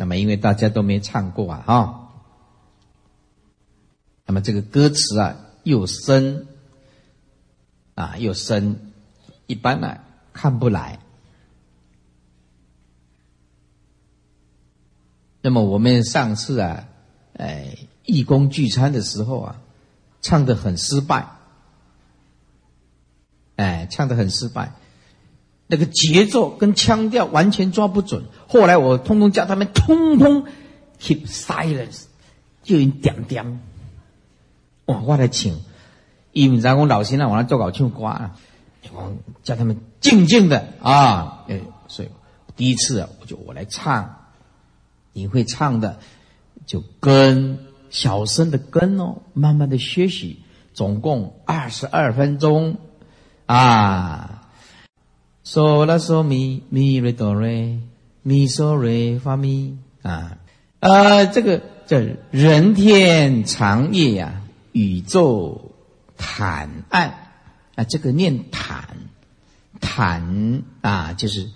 [0.00, 2.10] 那么，因为大家都没唱过啊，哈。
[4.26, 6.46] 那么这个歌词啊，又深
[7.96, 8.92] 啊，又深，
[9.48, 9.98] 一般呢
[10.32, 11.00] 看不来。
[15.42, 16.86] 那么我们上次啊，
[17.32, 19.60] 哎，义工聚餐的时候啊，
[20.22, 21.26] 唱的很失败，
[23.56, 24.74] 哎，唱的很失败。
[25.68, 30.44] 那个节奏跟腔调完全抓不准，后来我通通叫他们通通
[30.98, 32.04] keep silence，
[32.62, 33.60] 就一点点，
[34.86, 35.60] 哇，我来请，
[36.32, 38.00] 因为咱讲老先生，我来做搞唱歌，
[38.92, 39.12] 我
[39.42, 42.08] 叫他们静静的啊，哎，所以
[42.56, 44.16] 第一次啊，我就我来唱，
[45.12, 45.98] 你会唱的，
[46.66, 47.58] 就跟
[47.90, 50.42] 小声的跟哦，慢慢的学习，
[50.72, 52.78] 总共二十二分钟。
[53.46, 54.37] 啊，
[55.50, 57.80] 嗦啦嗦咪咪瑞哆瑞
[58.22, 60.36] 咪嗦瑞发咪啊，
[60.80, 61.98] 呃，这个叫
[62.30, 64.42] 人天长夜呀。
[64.72, 65.72] 宇宙
[66.18, 67.14] 坦岸
[67.76, 68.98] 啊，这个念坦
[69.80, 71.48] 坦啊，就是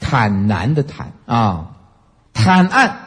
[0.00, 1.76] 坦然的坦啊，
[2.32, 3.04] 坦岸。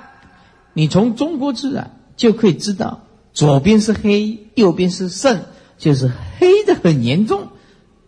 [0.72, 3.02] 你从中国字啊，就可以知道，
[3.34, 5.44] 左边是黑，右边是肾，
[5.78, 7.50] 就是黑的很严重，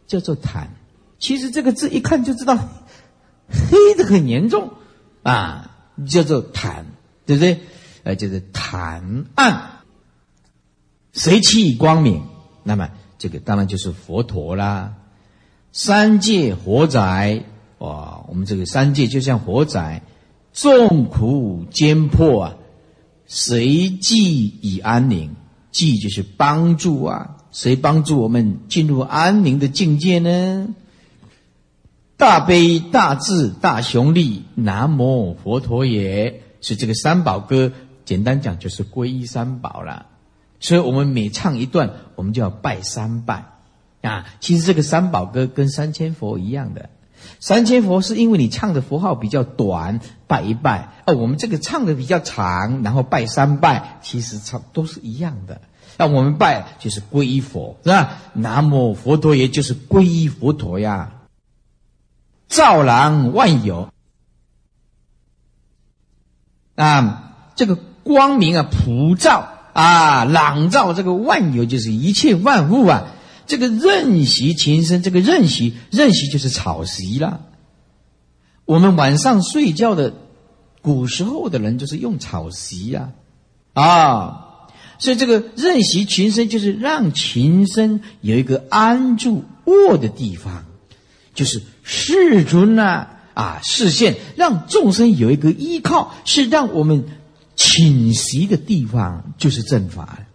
[0.08, 0.70] 叫做坦。
[1.24, 2.58] 其实这个字一看就知道，
[3.48, 4.72] 黑的很严重
[5.24, 5.72] 啊，
[6.06, 6.86] 叫做坦，
[7.26, 7.62] 对不对？
[8.04, 9.80] 呃，就是坦暗。
[11.14, 12.24] 谁气光明？
[12.64, 14.96] 那么这个当然就是佛陀啦。
[15.72, 17.46] 三界火宅，
[17.78, 20.04] 哇，我们这个三界就像火宅，
[20.52, 22.56] 众苦艰迫啊，
[23.28, 25.34] 谁济以安宁？
[25.72, 30.76] 济就是帮助啊，谁帮助我们进入安宁的境界呢？
[32.18, 36.42] 大悲大智大雄力，南无佛陀也。
[36.66, 37.74] 是这个三宝歌，
[38.06, 40.06] 简单讲就是皈依三宝了。
[40.62, 43.44] 所以我们每唱一段，我们就要拜三拜
[44.02, 44.26] 啊。
[44.40, 46.90] 其实这个三宝歌跟三千佛一样的，
[47.42, 55.60] 三千佛是因为你唱的符号比较短，拜一拜；哦，我们这个唱的比较长，然后拜三拜，其实唱都是一样的。
[55.98, 58.20] 那我们拜就是皈依佛，是吧？
[58.32, 61.12] 南无佛陀也就是皈依佛陀呀，
[62.54, 63.90] 照朗万有
[66.76, 69.50] 啊，这个光明啊，普照。
[69.74, 73.08] 啊，朗照这个万有，就是一切万物啊。
[73.48, 77.42] 这个任习情深，这个任习任习就是草席了。
[78.66, 80.14] 我们晚上睡觉的，
[80.84, 83.14] 古时候的人就是用草席呀，
[83.74, 84.68] 啊，
[85.00, 90.66] 所以这个任习群生就是让群生有一个安住卧的地方，
[91.34, 97.04] 就是世尊呐啊视线，让众生有一个依靠，是让我们。
[97.56, 100.26] 侵袭的地方就是正法，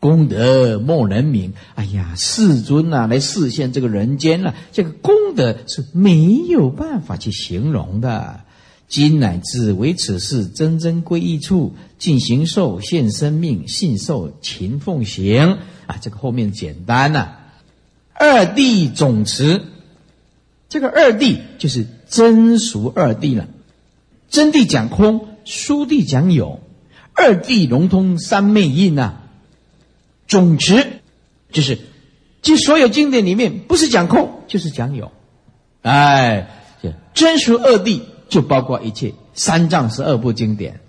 [0.00, 1.52] 功德莫能名。
[1.76, 8.40] 哎呀，世尊啊，来示现这个人间了，这个功德是没有办法去形容的。
[8.88, 15.98] 今乃至为此事真真归一处，进行受现生命，信受勤奉行啊。
[16.00, 17.38] 这个后面简单了。
[18.12, 19.62] 二谛总持，
[20.74, 23.46] 这个二谛就是真俗二谛了。
[24.28, 25.28] 真谛讲空。
[25.44, 26.58] 书地讲有，
[27.12, 29.20] 二谛融通三昧印呐。
[30.26, 30.84] 总持
[31.52, 31.78] 就是
[32.42, 35.12] 这所有经典里面，不是讲空就是讲有。
[35.82, 36.50] 哎，
[37.14, 40.80] 真实二谛就包括一切三藏十二部经典，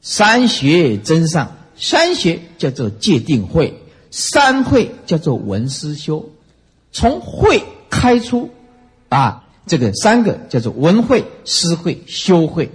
[0.00, 3.80] 三学真上，三学叫做戒定慧，
[4.12, 6.30] 三会叫做文思修。
[6.92, 8.50] 从会开出
[9.14, 12.72] 啊，这个三个叫做文会、思会、修会。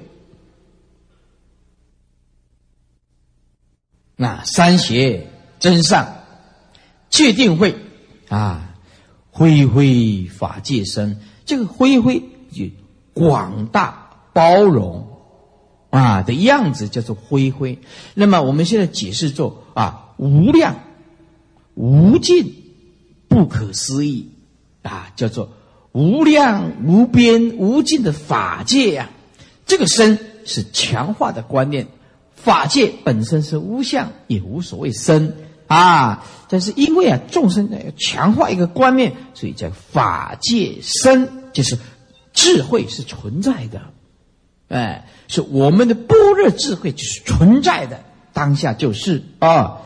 [4.16, 5.28] 那三邪
[5.60, 6.24] 真上，
[7.10, 7.76] 戒定慧
[8.30, 8.74] 啊，
[9.32, 12.22] 恢恢法界身，这个恢恢
[12.54, 12.66] 就
[13.14, 15.10] 广大包容
[15.90, 17.80] 啊的样子叫做恢恢。
[18.14, 20.80] 那么我们现在解释做啊无量
[21.76, 22.56] 无尽
[23.28, 24.30] 不可思议
[24.84, 25.52] 啊，叫做
[26.00, 29.10] 无量无边无尽的法界呀。
[29.66, 31.88] 这个身是强化的观念。
[32.36, 35.34] 法界本身是无相，也无所谓生
[35.68, 36.26] 啊。
[36.48, 41.78] 但是因为啊，众生要强化一个观念，所以叫法界生，就是
[42.32, 43.82] 智慧是存在的。
[44.70, 49.80] 哎，是我们的般若智慧就是存在的，当下就是啊，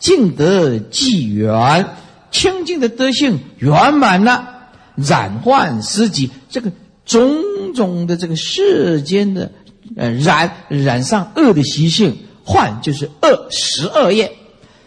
[0.00, 1.86] 净德既圆，
[2.32, 4.53] 清净的德性圆满了，
[4.96, 6.72] 染患失己，这个
[7.04, 9.52] 种种的这个世间的。
[9.96, 14.32] 呃，染染上恶的习性，幻就是恶十二业，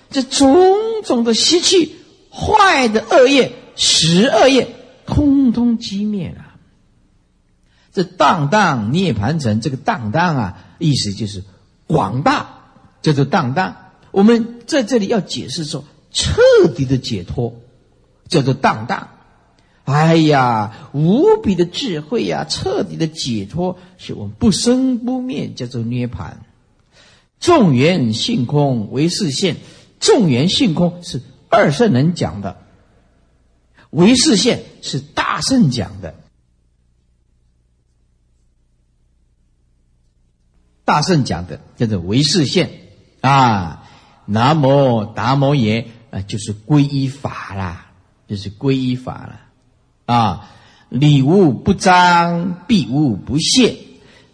[0.10, 0.58] 这种
[1.06, 1.96] 种的习气，
[2.32, 4.68] 坏的恶业十二业，
[5.06, 6.46] 通通击灭了。
[7.94, 11.44] 这荡荡涅盘城，这个荡荡啊，意思就是
[11.86, 12.64] 广大，
[13.04, 13.76] 叫做荡荡。
[14.10, 16.42] 我们在这里要解释说，彻
[16.76, 17.54] 底的解脱，
[18.28, 19.10] 叫做荡荡。
[19.88, 26.46] 哎呀，无比的智慧呀，彻底的解脱，是我们不生不灭，叫做涅盘。
[27.40, 29.56] 众缘性空为视现，
[30.02, 32.58] 众缘性空是二圣人讲的，
[33.92, 36.16] 唯识现是大圣讲的。
[40.84, 42.70] 大圣讲的叫做唯识现
[43.22, 43.88] 啊，
[44.26, 47.92] 南无达摩耶啊，就是皈依法啦，
[48.28, 49.47] 就是皈依法了
[50.08, 50.52] 啊。
[50.90, 53.76] 理无不彰，必无不泄。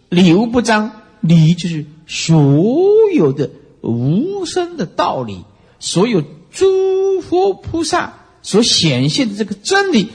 [0.09, 3.49] 理无不彰，理就是所有的
[3.81, 5.45] 无声的道理，
[5.79, 6.21] 所有
[6.51, 8.13] 诸佛菩萨
[8.43, 10.09] 所显现的这个真理，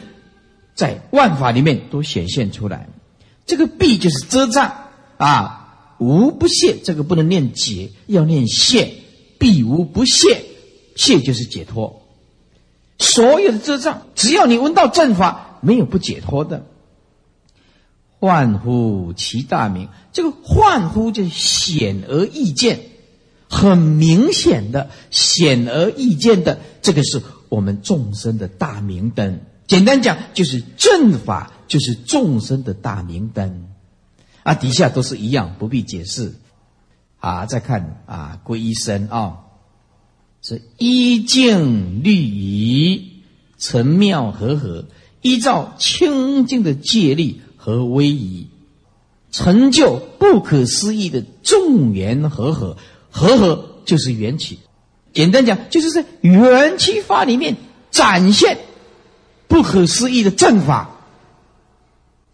[0.77, 2.89] 在万法里面都显现出来。
[3.45, 4.73] 这个必就是遮障
[5.17, 5.97] 啊。
[5.99, 8.95] 无不谢，这个不能念解，要念谢。
[9.39, 10.43] 必无不谢，
[10.95, 12.03] 谢就是解脱。
[13.01, 16.67] 所有的遮障，只要你闻到正法，没有不解脱的。
[18.21, 22.81] 幻乎其大名，这个幻乎就显而易见，
[23.49, 29.41] 很明显的显而易见的，这个是我们众生的大明灯。
[29.69, 33.69] 简单讲，就是正法，就是众生的大明灯。
[34.43, 36.35] 啊，底下都是一样，不必解释。
[37.19, 39.41] 啊，再看啊，皈依身啊，
[40.41, 43.23] 是依净律仪，
[43.59, 44.87] 成妙和合，
[45.23, 48.49] 依照清净的戒律和威仪，
[49.31, 52.77] 成就不可思议的众缘和合。
[53.11, 54.59] 和合就是缘起，
[55.13, 57.57] 简单讲，就是在缘起法里面
[57.91, 58.59] 展现
[59.49, 60.95] 不可思议的正法。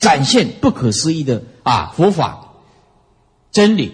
[0.01, 2.53] 展现不可思议的啊佛法
[3.53, 3.93] 真理，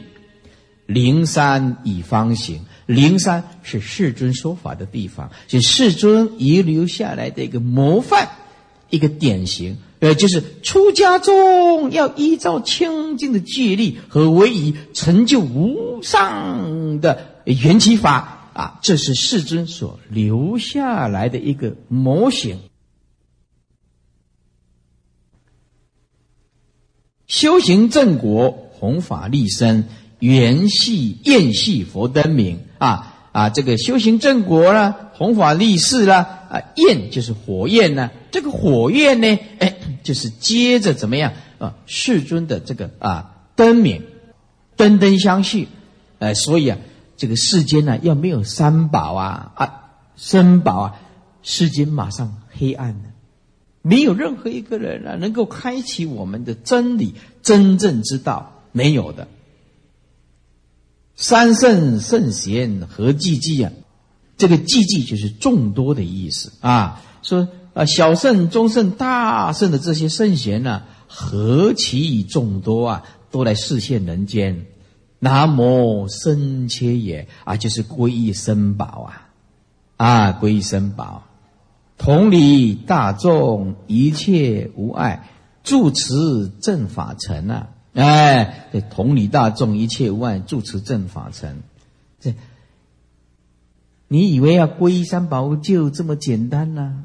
[0.87, 2.65] 灵山以方行。
[2.87, 8.29] 灵山是世尊说法的地方，是世尊遗留下来的一个模范，
[8.91, 9.79] 一个典型。
[10.01, 22.59] 呃，就是出家中要依照清净的戒律和威仪，成就无上的缘起法啊，这是世尊所留下来的一个模型。
[27.27, 29.87] 修行正果，弘法利身，
[30.19, 33.51] 缘系焰系佛灯明啊啊！
[33.51, 38.11] 这个修行正果啦，弘法利世啦啊，焰就是火焰呢。
[38.33, 41.77] 这个火焰呢，哎，就是接着怎么样啊？
[41.87, 44.03] 世尊的这个啊灯明，
[44.75, 45.69] 灯灯相续，
[46.19, 46.79] 呃，所以啊，
[47.17, 51.01] 这个世间呢，要没有三宝啊啊，三宝啊，
[51.43, 53.05] 世间马上黑暗了。
[53.83, 59.29] 没有任何一个人啊，能够开启我们的真理真正之道，没有的。
[61.15, 63.71] 三圣圣贤何济济啊？
[64.41, 67.03] 这个寂寂就是众多的意思啊。
[67.23, 74.65] 说啊，小圣、中圣、大圣的这些圣贤呢，何其以众多啊，都来示现人间。
[75.19, 79.29] 南无僧切也啊，就是皈依僧宝啊，
[79.99, 81.25] 啊，皈依僧宝。
[81.99, 85.29] 同理大众一切无碍，
[85.63, 87.69] 住持正法成啊！
[87.93, 91.59] 哎，同理大众一切无碍，住持正法成。
[92.19, 92.35] 这，
[94.13, 97.05] 你以为要皈依三宝就这么简单呢？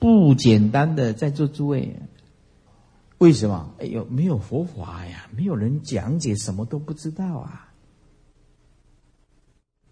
[0.00, 2.00] 不简单的，在座诸位，
[3.18, 3.72] 为什么？
[3.78, 7.70] 哎呦，没有佛法呀，没有人讲解，什么都不知道啊。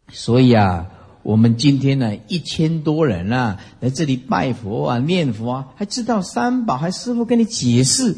[0.08, 0.90] 所以啊。
[1.24, 8.16] 我们今天呢，一千多人啊，来这里拜佛啊、念佛啊，还知道三宝，还师傅跟你解释，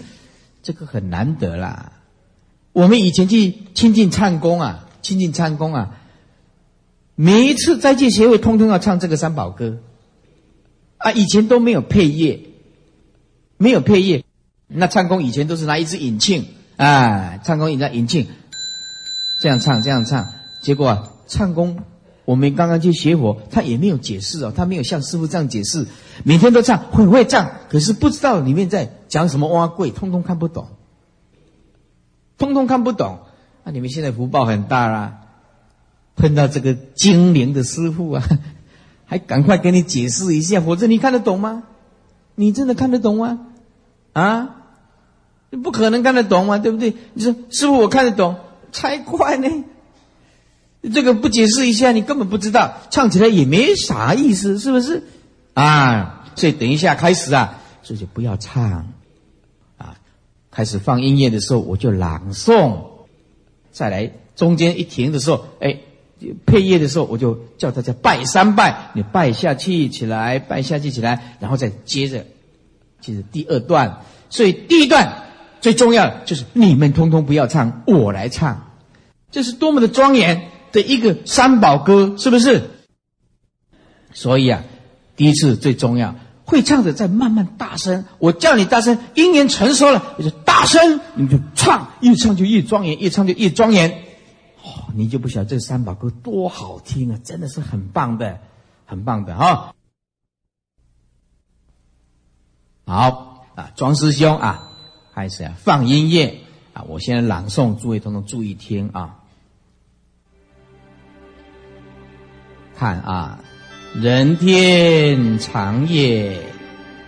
[0.63, 1.93] 这个很难得啦。
[2.73, 6.00] 我们以前去亲近唱功啊，亲近唱功啊，
[7.23, 9.77] 每一次斋戒协会通通要唱这个三宝歌，
[10.97, 12.41] 啊，以前都没有配乐，
[13.59, 14.25] 没有配乐，
[14.69, 16.45] 那唱功以前都是拿一支引磬
[16.79, 18.25] 啊，唱功引着引磬，
[19.43, 20.29] 这样唱这样唱，
[20.63, 21.81] 结果啊，唱功。
[22.25, 25.87] 我们刚刚去学佛，他也没有解释哦，他没有像师傅这样解释。
[26.25, 30.69] 每天都唱，会会唱，可是不知道里面在讲什么挖贵，通通看不懂，
[32.39, 33.19] 通通看不懂。
[33.65, 35.21] 那你们现在福报很大啦，
[36.21, 38.23] 碰到这个精灵的师傅啊，
[39.07, 41.63] 还赶快给你解释一下，否则你看得懂吗？
[42.35, 43.41] 你真的看得懂吗？
[44.13, 44.57] 啊，
[45.51, 46.95] 你不可能看得懂嘛，对不对？
[47.15, 48.37] 你说师傅，我看得懂，
[48.73, 49.49] 才怪呢。
[50.95, 55.03] 这个不解释一下，你根本不知道，唱起来也没啥意思，是不是？
[55.55, 58.93] 啊，所以等一下开始啊，所以就不要唱，
[59.77, 59.99] 啊，
[60.51, 62.79] 开始放音乐的时候我就朗诵，
[63.71, 65.81] 再来中间一停的时候，哎，
[66.47, 72.25] 配乐的时候我就叫大家拜三拜，你拜下去起来，拜下去起来，然后再接着，
[73.01, 75.25] 接着第二段，所以第一段
[75.61, 78.71] 最重要的就是你们通通不要唱，我来唱，
[79.31, 80.49] 这是多么的庄严。
[80.73, 82.71] 的一个三宝歌，是不是？
[84.13, 84.63] 所以啊，
[85.17, 86.15] 第一次最重要，
[86.45, 88.05] 会唱的再慢慢大声。
[88.21, 94.05] 我叫你大声，音源成熟了，你就大声，你就唱，越唱就越庄严，越唱就越庄严。
[94.63, 98.41] 哦，你就不晓得这三宝歌多好听啊，真的是很棒的，
[98.85, 99.75] 很棒的啊。
[102.85, 104.69] 好啊，庄师兄啊，
[105.15, 106.41] 开始啊放音乐
[106.73, 109.17] 啊，我现在朗诵，诸位都能注意听啊。
[112.77, 113.45] 看啊，
[113.95, 116.43] 人天长夜，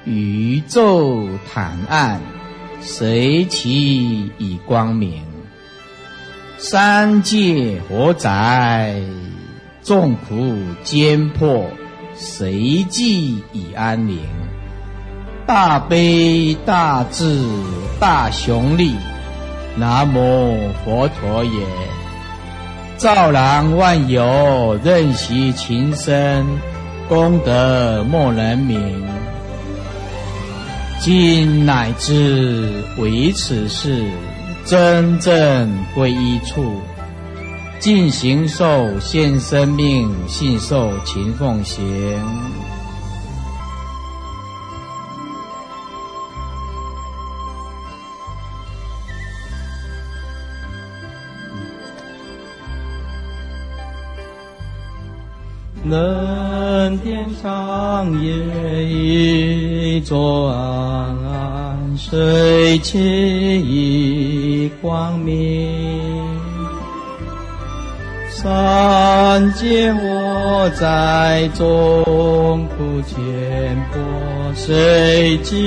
[0.05, 2.21] 宇宙坦暗，
[2.81, 5.32] 谁其以光明？
[6.65, 8.95] 三界火灾，
[9.83, 11.69] 众苦艰迫，
[12.17, 14.21] 谁济以安宁？
[15.45, 17.45] 大悲大智
[17.99, 18.95] 大雄力，
[19.77, 21.51] 南无佛陀也。
[22.97, 26.47] 照然万有，任习情深，
[27.09, 29.05] 功德莫能名。
[31.01, 34.05] 今乃至为此事，
[34.65, 36.81] 真正归一处，
[37.79, 41.83] 尽行受现生命，信受勤奉行。
[55.85, 63.01] 能天上夜一座安睡起
[63.61, 66.25] 一光明，
[68.31, 74.01] 三界我在中苦前波，
[74.55, 75.59] 谁记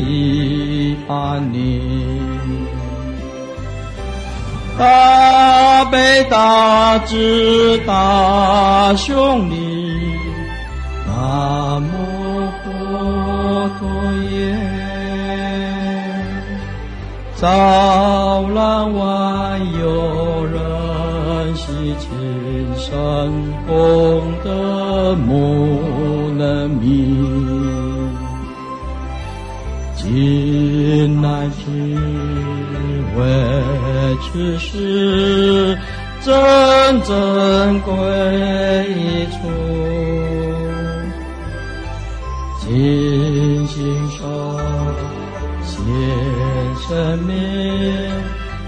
[0.00, 2.37] 一安宁？
[4.78, 9.56] 大悲大智大雄力，
[11.04, 13.88] 南无佛陀
[14.30, 14.54] 耶！
[17.34, 17.48] 照
[18.54, 21.66] 览万有，人悉
[21.98, 22.08] 情
[22.76, 22.92] 深
[23.66, 28.08] 功德无能名，
[29.96, 32.67] 今乃至。
[33.18, 33.24] 为
[34.22, 35.76] 此事
[36.20, 37.92] 真正归
[39.32, 39.38] 处，
[42.60, 43.76] 尽心
[44.10, 44.20] 受
[45.64, 45.74] 献
[46.86, 47.34] 生命，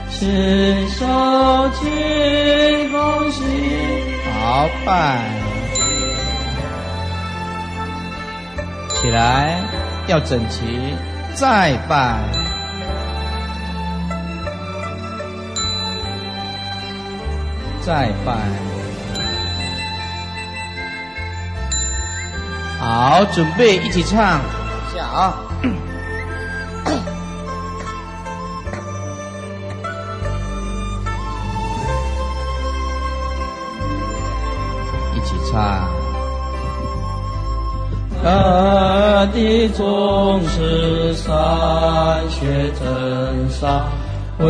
[0.08, 3.38] 献烧尽恭喜。
[4.32, 5.20] 好拜，
[8.88, 9.62] 起来
[10.08, 10.94] 要整齐，
[11.34, 12.49] 再拜。
[17.82, 18.36] 再拜，
[22.78, 25.34] 好，准备一起唱一下啊！
[35.14, 35.88] 一起唱。
[38.22, 41.30] 大地总是山
[42.28, 43.88] 雪真沙。
[44.40, 44.48] 回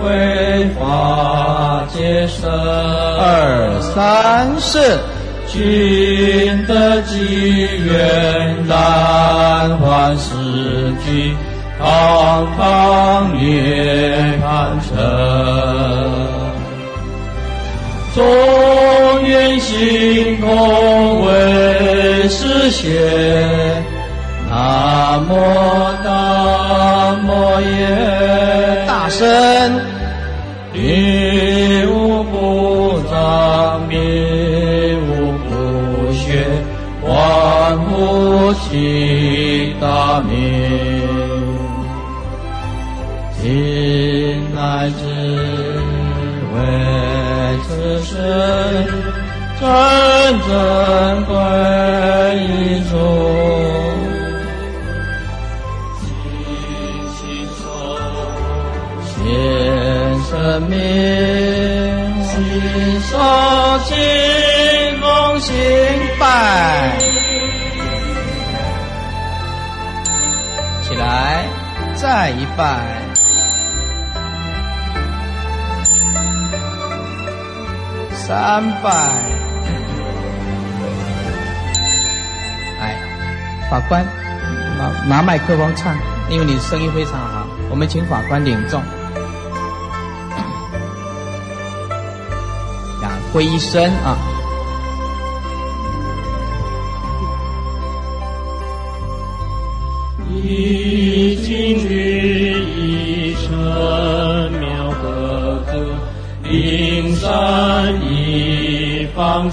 [0.00, 4.98] 回化界生，二三四，
[5.46, 10.34] 君的机缘难还世
[11.04, 11.36] 句，
[11.78, 14.96] 堂堂涅盘城，
[18.14, 22.88] 中愿心空为实现，
[24.70, 25.32] 南无
[26.04, 26.08] 大
[27.26, 28.86] 摩耶。
[29.10, 29.18] 身
[30.72, 33.98] 灭无不障，灭
[34.96, 36.46] 无不学，
[37.04, 37.10] 万
[37.90, 40.30] 物齐大明，
[43.42, 43.44] 今
[44.54, 45.02] 乃至
[46.54, 46.56] 为
[47.66, 47.68] 此
[48.04, 48.14] 身，
[49.58, 49.66] 真
[50.48, 50.48] 正
[51.26, 51.32] 归
[52.88, 52.94] 主。
[60.40, 60.78] 生命，
[62.24, 63.94] 心烧尽
[64.98, 65.54] 梦醒
[66.18, 66.96] 拜，
[70.82, 71.44] 起来，
[71.94, 72.80] 再一拜，
[78.14, 78.90] 三拜。
[82.80, 82.96] 哎，
[83.70, 84.02] 法官，
[84.78, 85.94] 拿拿麦克风唱，
[86.30, 88.82] 因为你声音非常好，我们请法官领众。
[93.32, 94.18] 回声啊。
[106.52, 109.50] 一山一方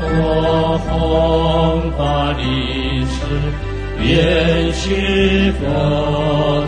[0.00, 3.69] 果弘法律施
[4.02, 5.64] 愿取佛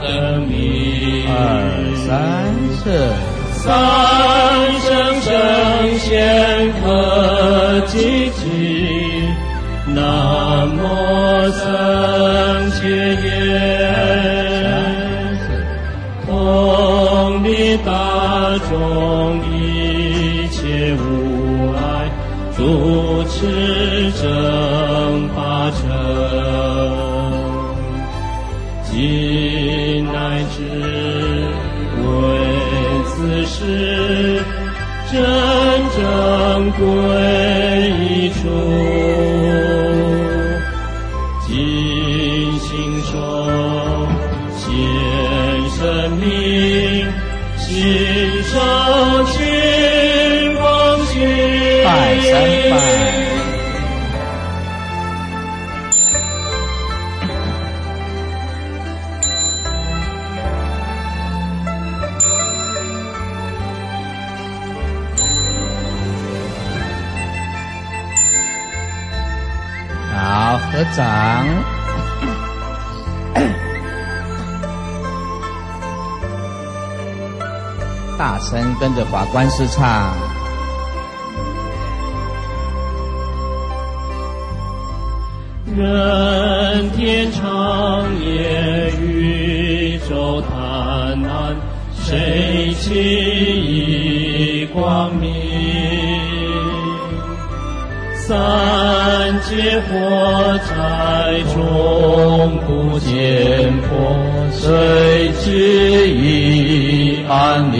[0.01, 1.25] 的名。
[1.29, 1.31] 二
[2.07, 2.09] 三
[2.77, 2.83] 四。
[3.55, 3.69] 三
[4.81, 5.31] 生圣
[6.01, 6.03] 贤
[6.83, 6.83] 可
[7.87, 7.95] 济
[8.31, 8.41] 济，
[9.95, 9.97] 南
[10.69, 10.79] 无
[11.53, 11.63] 僧
[12.73, 12.83] 伽
[13.23, 13.31] 耶，
[16.27, 16.31] 同
[17.45, 17.47] 理
[17.87, 17.89] 大
[18.69, 18.73] 众
[19.49, 20.59] 一切
[20.97, 21.01] 无
[21.77, 21.81] 碍，
[22.57, 23.31] 主持
[24.21, 24.23] 正
[35.13, 35.21] 真
[35.95, 38.49] 正归处，
[70.97, 71.45] 掌，
[78.19, 80.15] 大声跟着法官师唱。
[85.75, 91.57] 人天长夜，宇宙贪婪，
[91.95, 95.33] 谁起一光明？
[98.33, 98.41] 三
[99.43, 99.53] 界
[99.83, 99.93] 火
[100.65, 100.73] 灾
[101.53, 103.91] 中不见破，
[104.51, 107.77] 谁知已安宁？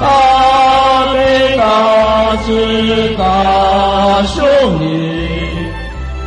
[0.00, 0.06] 大
[1.12, 1.16] 悲
[1.56, 2.46] 大智
[3.16, 4.46] 大雄
[4.80, 4.84] 力，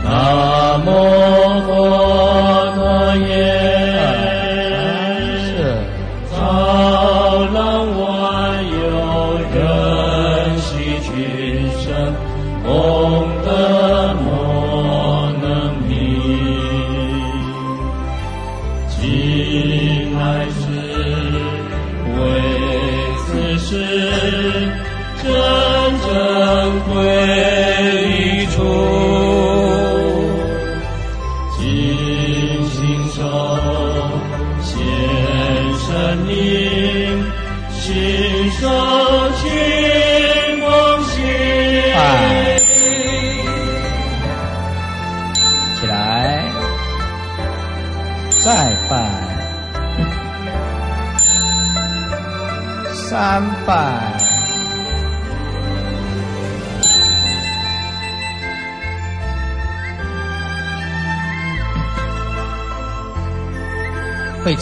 [0.04, 0.12] 南
[0.82, 0.86] 无
[1.66, 1.72] 佛
[2.76, 3.55] 陀耶。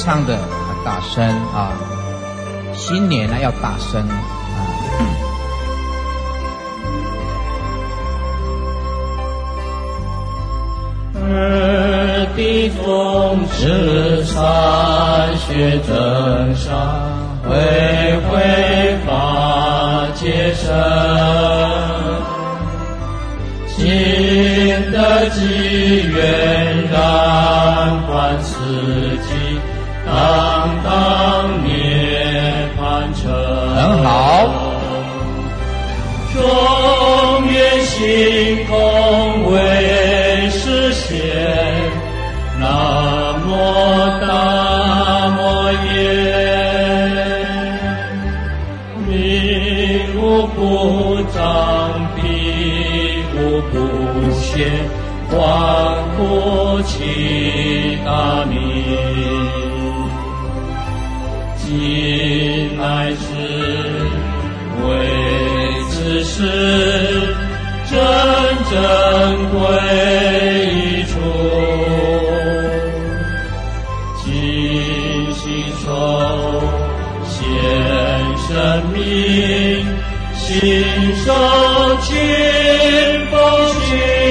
[0.04, 1.24] 唱的很大声
[1.56, 1.72] 啊！
[2.74, 4.06] 新年呢要大声。
[12.36, 16.74] 地宗持禅学正上，
[17.48, 20.74] 为慧法界生，
[23.68, 29.13] 心得机缘然观此
[33.84, 34.48] 很好。
[36.34, 36.42] 中
[37.52, 41.12] 原星空为实现。
[42.62, 42.66] 南
[43.46, 43.50] 无
[44.22, 44.26] 大
[45.36, 45.38] 摩
[45.94, 45.96] 耶，
[49.06, 49.12] 名
[50.16, 51.44] 无不彰，
[52.16, 52.22] 彼
[53.36, 53.38] 无
[53.70, 53.74] 不
[54.32, 54.56] 现，
[55.30, 55.38] 观
[56.16, 58.54] 不其大名，
[61.76, 63.18] 今乃是
[64.84, 64.86] 为
[65.90, 66.38] 此事
[67.90, 67.98] 真
[68.70, 68.74] 正
[69.50, 69.58] 归
[71.08, 71.12] 处。
[74.24, 74.24] 尽
[75.34, 75.42] 心
[75.84, 75.86] 操
[77.26, 77.34] 献
[78.38, 78.48] 生
[78.94, 78.96] 命，
[80.36, 80.46] 心
[81.26, 81.28] 受
[82.02, 82.08] 清
[83.32, 83.34] 风
[83.74, 84.23] 心。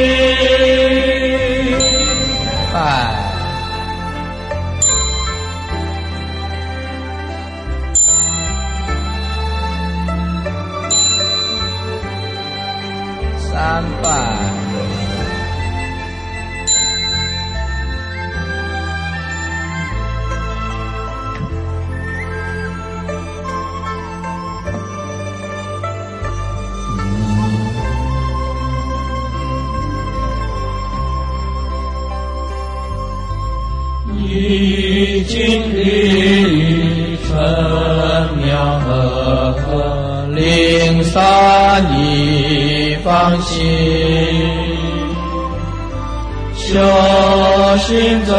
[47.82, 47.90] 心
[48.24, 48.32] 真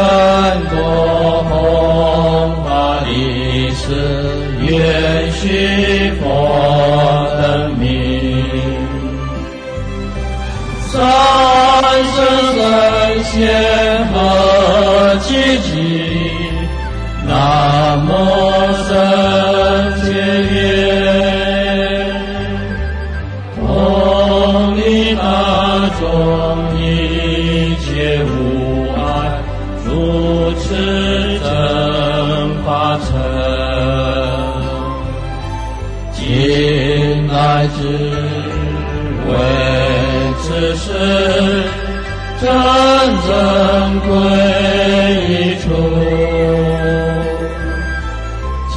[0.70, 0.76] 多
[1.48, 1.52] 红
[2.64, 2.66] 法
[3.06, 3.84] 利是
[4.60, 5.42] 愿许
[6.20, 6.22] 佛
[7.36, 7.42] 恩
[7.78, 7.84] 明，
[10.88, 10.92] 三
[12.04, 12.16] 生
[12.56, 12.58] 三
[13.22, 13.32] 世
[14.12, 14.14] 何
[15.20, 15.28] 其。
[37.76, 37.80] 是
[39.26, 39.30] 为
[40.42, 40.44] 此
[40.76, 40.86] 身，
[42.40, 42.42] 真
[43.26, 43.28] 正
[44.00, 44.08] 归
[45.28, 45.28] 依
[45.60, 45.66] 处，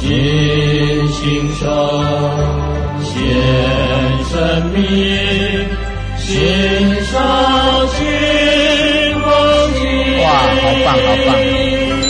[1.08, 1.18] 心
[1.54, 1.62] 修，
[3.02, 3.10] 显
[4.30, 4.32] 圣
[4.74, 4.76] 明，
[6.16, 6.26] 心
[7.04, 7.12] 上
[7.94, 7.96] 清
[9.20, 9.26] 风
[9.74, 9.80] 尽。
[10.22, 10.26] 哇，
[10.60, 11.28] 好棒好棒，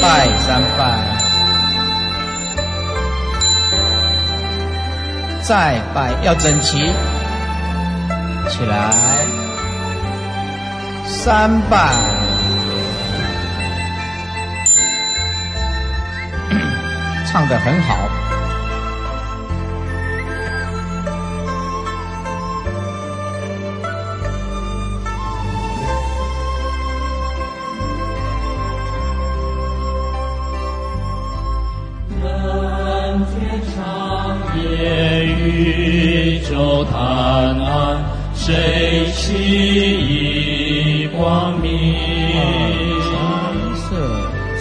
[0.01, 0.05] 拜
[0.39, 0.47] 三
[0.79, 0.81] 拜。
[5.49, 6.77] 再摆要整齐，
[8.51, 8.91] 起来，
[11.07, 11.89] 三摆。
[17.27, 18.28] 唱得很好。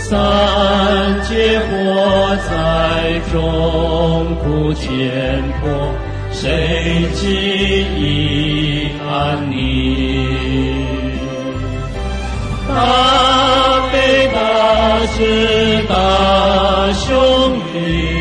[0.10, 0.16] 三
[1.24, 3.36] 界火灾中
[4.38, 5.68] 苦牵破，
[6.32, 9.58] 谁记忆安宁？
[12.70, 12.72] 大
[13.92, 14.40] 悲大
[15.08, 15.16] 慈
[15.90, 15.94] 大
[16.94, 17.04] 雄
[17.76, 18.17] 云。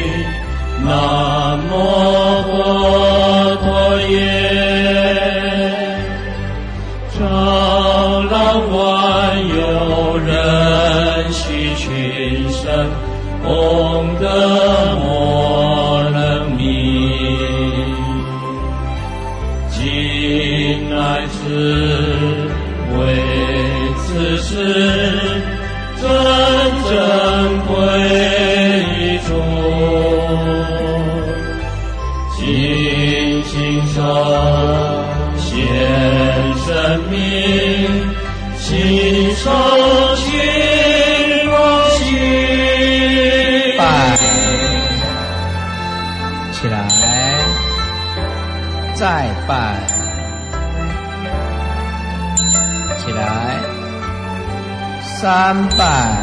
[55.57, 56.16] sampai.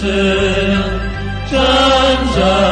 [0.00, 0.06] 是
[1.50, 1.58] 真
[2.32, 2.67] 正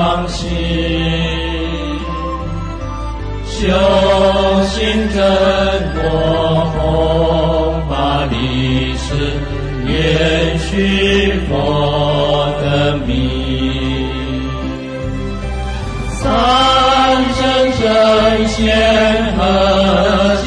[0.00, 0.48] 放昔
[3.44, 3.68] 修
[4.64, 4.78] 行
[5.12, 5.20] 真
[5.94, 6.02] 我，
[6.72, 9.04] 弘法利世，
[9.86, 14.08] 延续佛的名，
[16.08, 16.18] 三
[17.34, 17.38] 生
[17.78, 17.82] 真
[18.48, 18.56] 仙
[19.36, 20.39] 恒。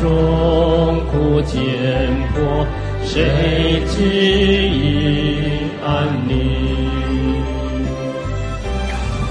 [0.00, 1.56] 中苦见
[2.32, 2.66] 迫
[3.04, 4.02] 谁记
[4.70, 6.76] 忆安宁？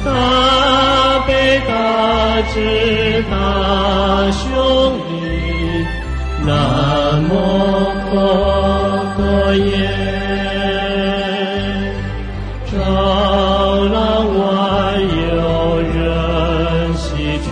[0.03, 4.43] 大悲大智大雄
[5.09, 5.11] 弟
[6.45, 6.47] 南
[7.23, 7.31] 无
[8.09, 8.13] 佛
[9.17, 10.15] 陀耶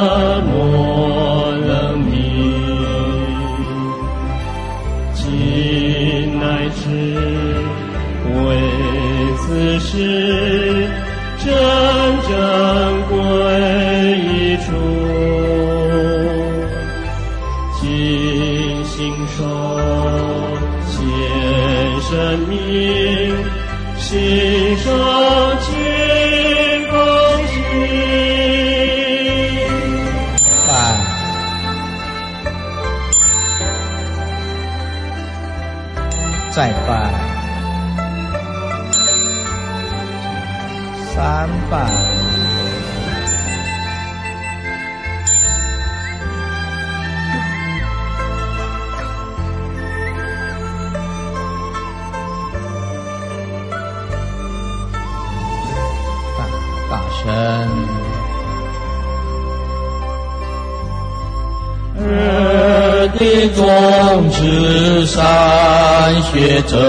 [66.61, 66.88] return.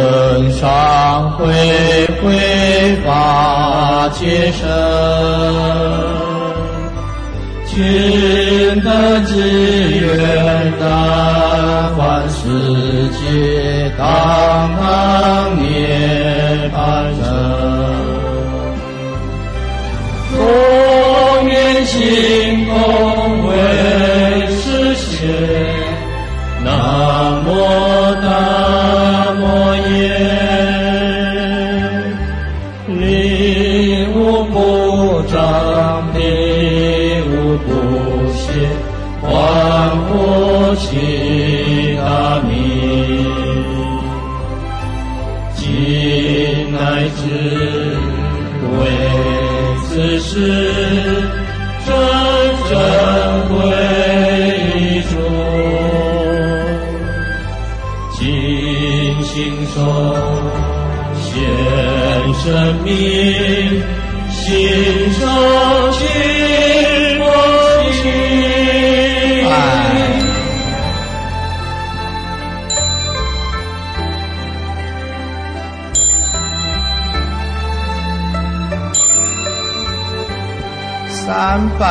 [81.51, 81.85] 三百。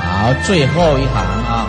[0.00, 1.16] 好，最后一行
[1.48, 1.66] 啊。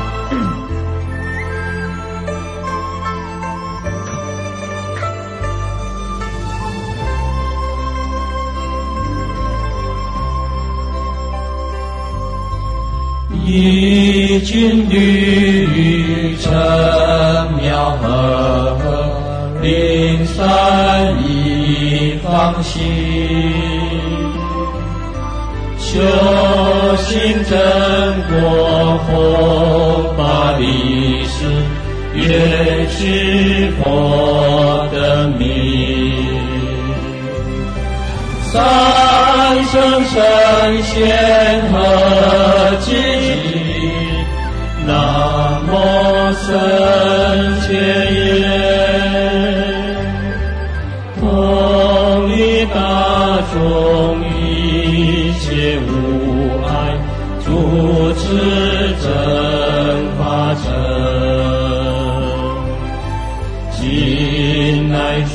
[13.46, 16.52] 一君绿城
[17.62, 18.04] 苗禾，
[19.62, 22.82] 灵山一你放心
[25.78, 26.02] 修
[26.98, 27.58] 行真
[28.28, 31.46] 果佛法历史
[32.16, 36.12] 越是佛的命
[38.52, 43.64] 三生神仙和集体
[44.86, 47.74] 那么深却
[48.12, 48.73] 也
[53.64, 55.90] 大众一切无
[56.66, 56.68] 碍，
[57.46, 57.48] 主
[58.16, 58.22] 持
[59.02, 59.06] 正
[60.18, 60.22] 法
[60.56, 60.66] 正，
[63.72, 63.82] 今
[64.92, 65.32] 乃至。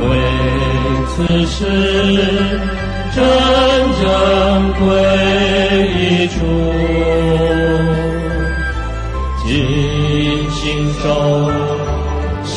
[0.00, 0.02] 为
[1.08, 1.58] 此事
[3.14, 3.16] 真
[4.02, 4.04] 正
[4.80, 4.82] 归
[5.94, 6.34] 依处，
[9.46, 9.46] 尽
[10.50, 10.60] 心
[11.00, 11.02] 受
[12.44, 12.52] 献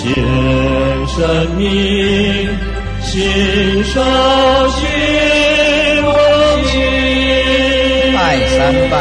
[1.08, 1.16] 生
[1.56, 2.47] 命，
[3.10, 4.02] 信受
[4.70, 4.86] 心
[6.04, 6.06] 无
[6.68, 6.76] 尽，
[8.14, 8.18] 拜
[8.50, 8.60] 三
[8.90, 8.94] 拜。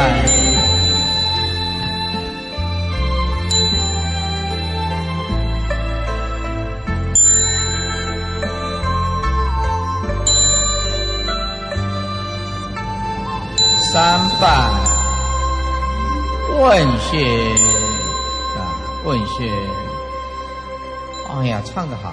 [13.91, 14.45] 三拜，
[16.59, 16.65] 问
[16.99, 17.11] 谢
[18.55, 18.59] 啊，
[19.03, 19.35] 问谢。
[21.29, 22.06] 哎呀，唱得好，唱得好。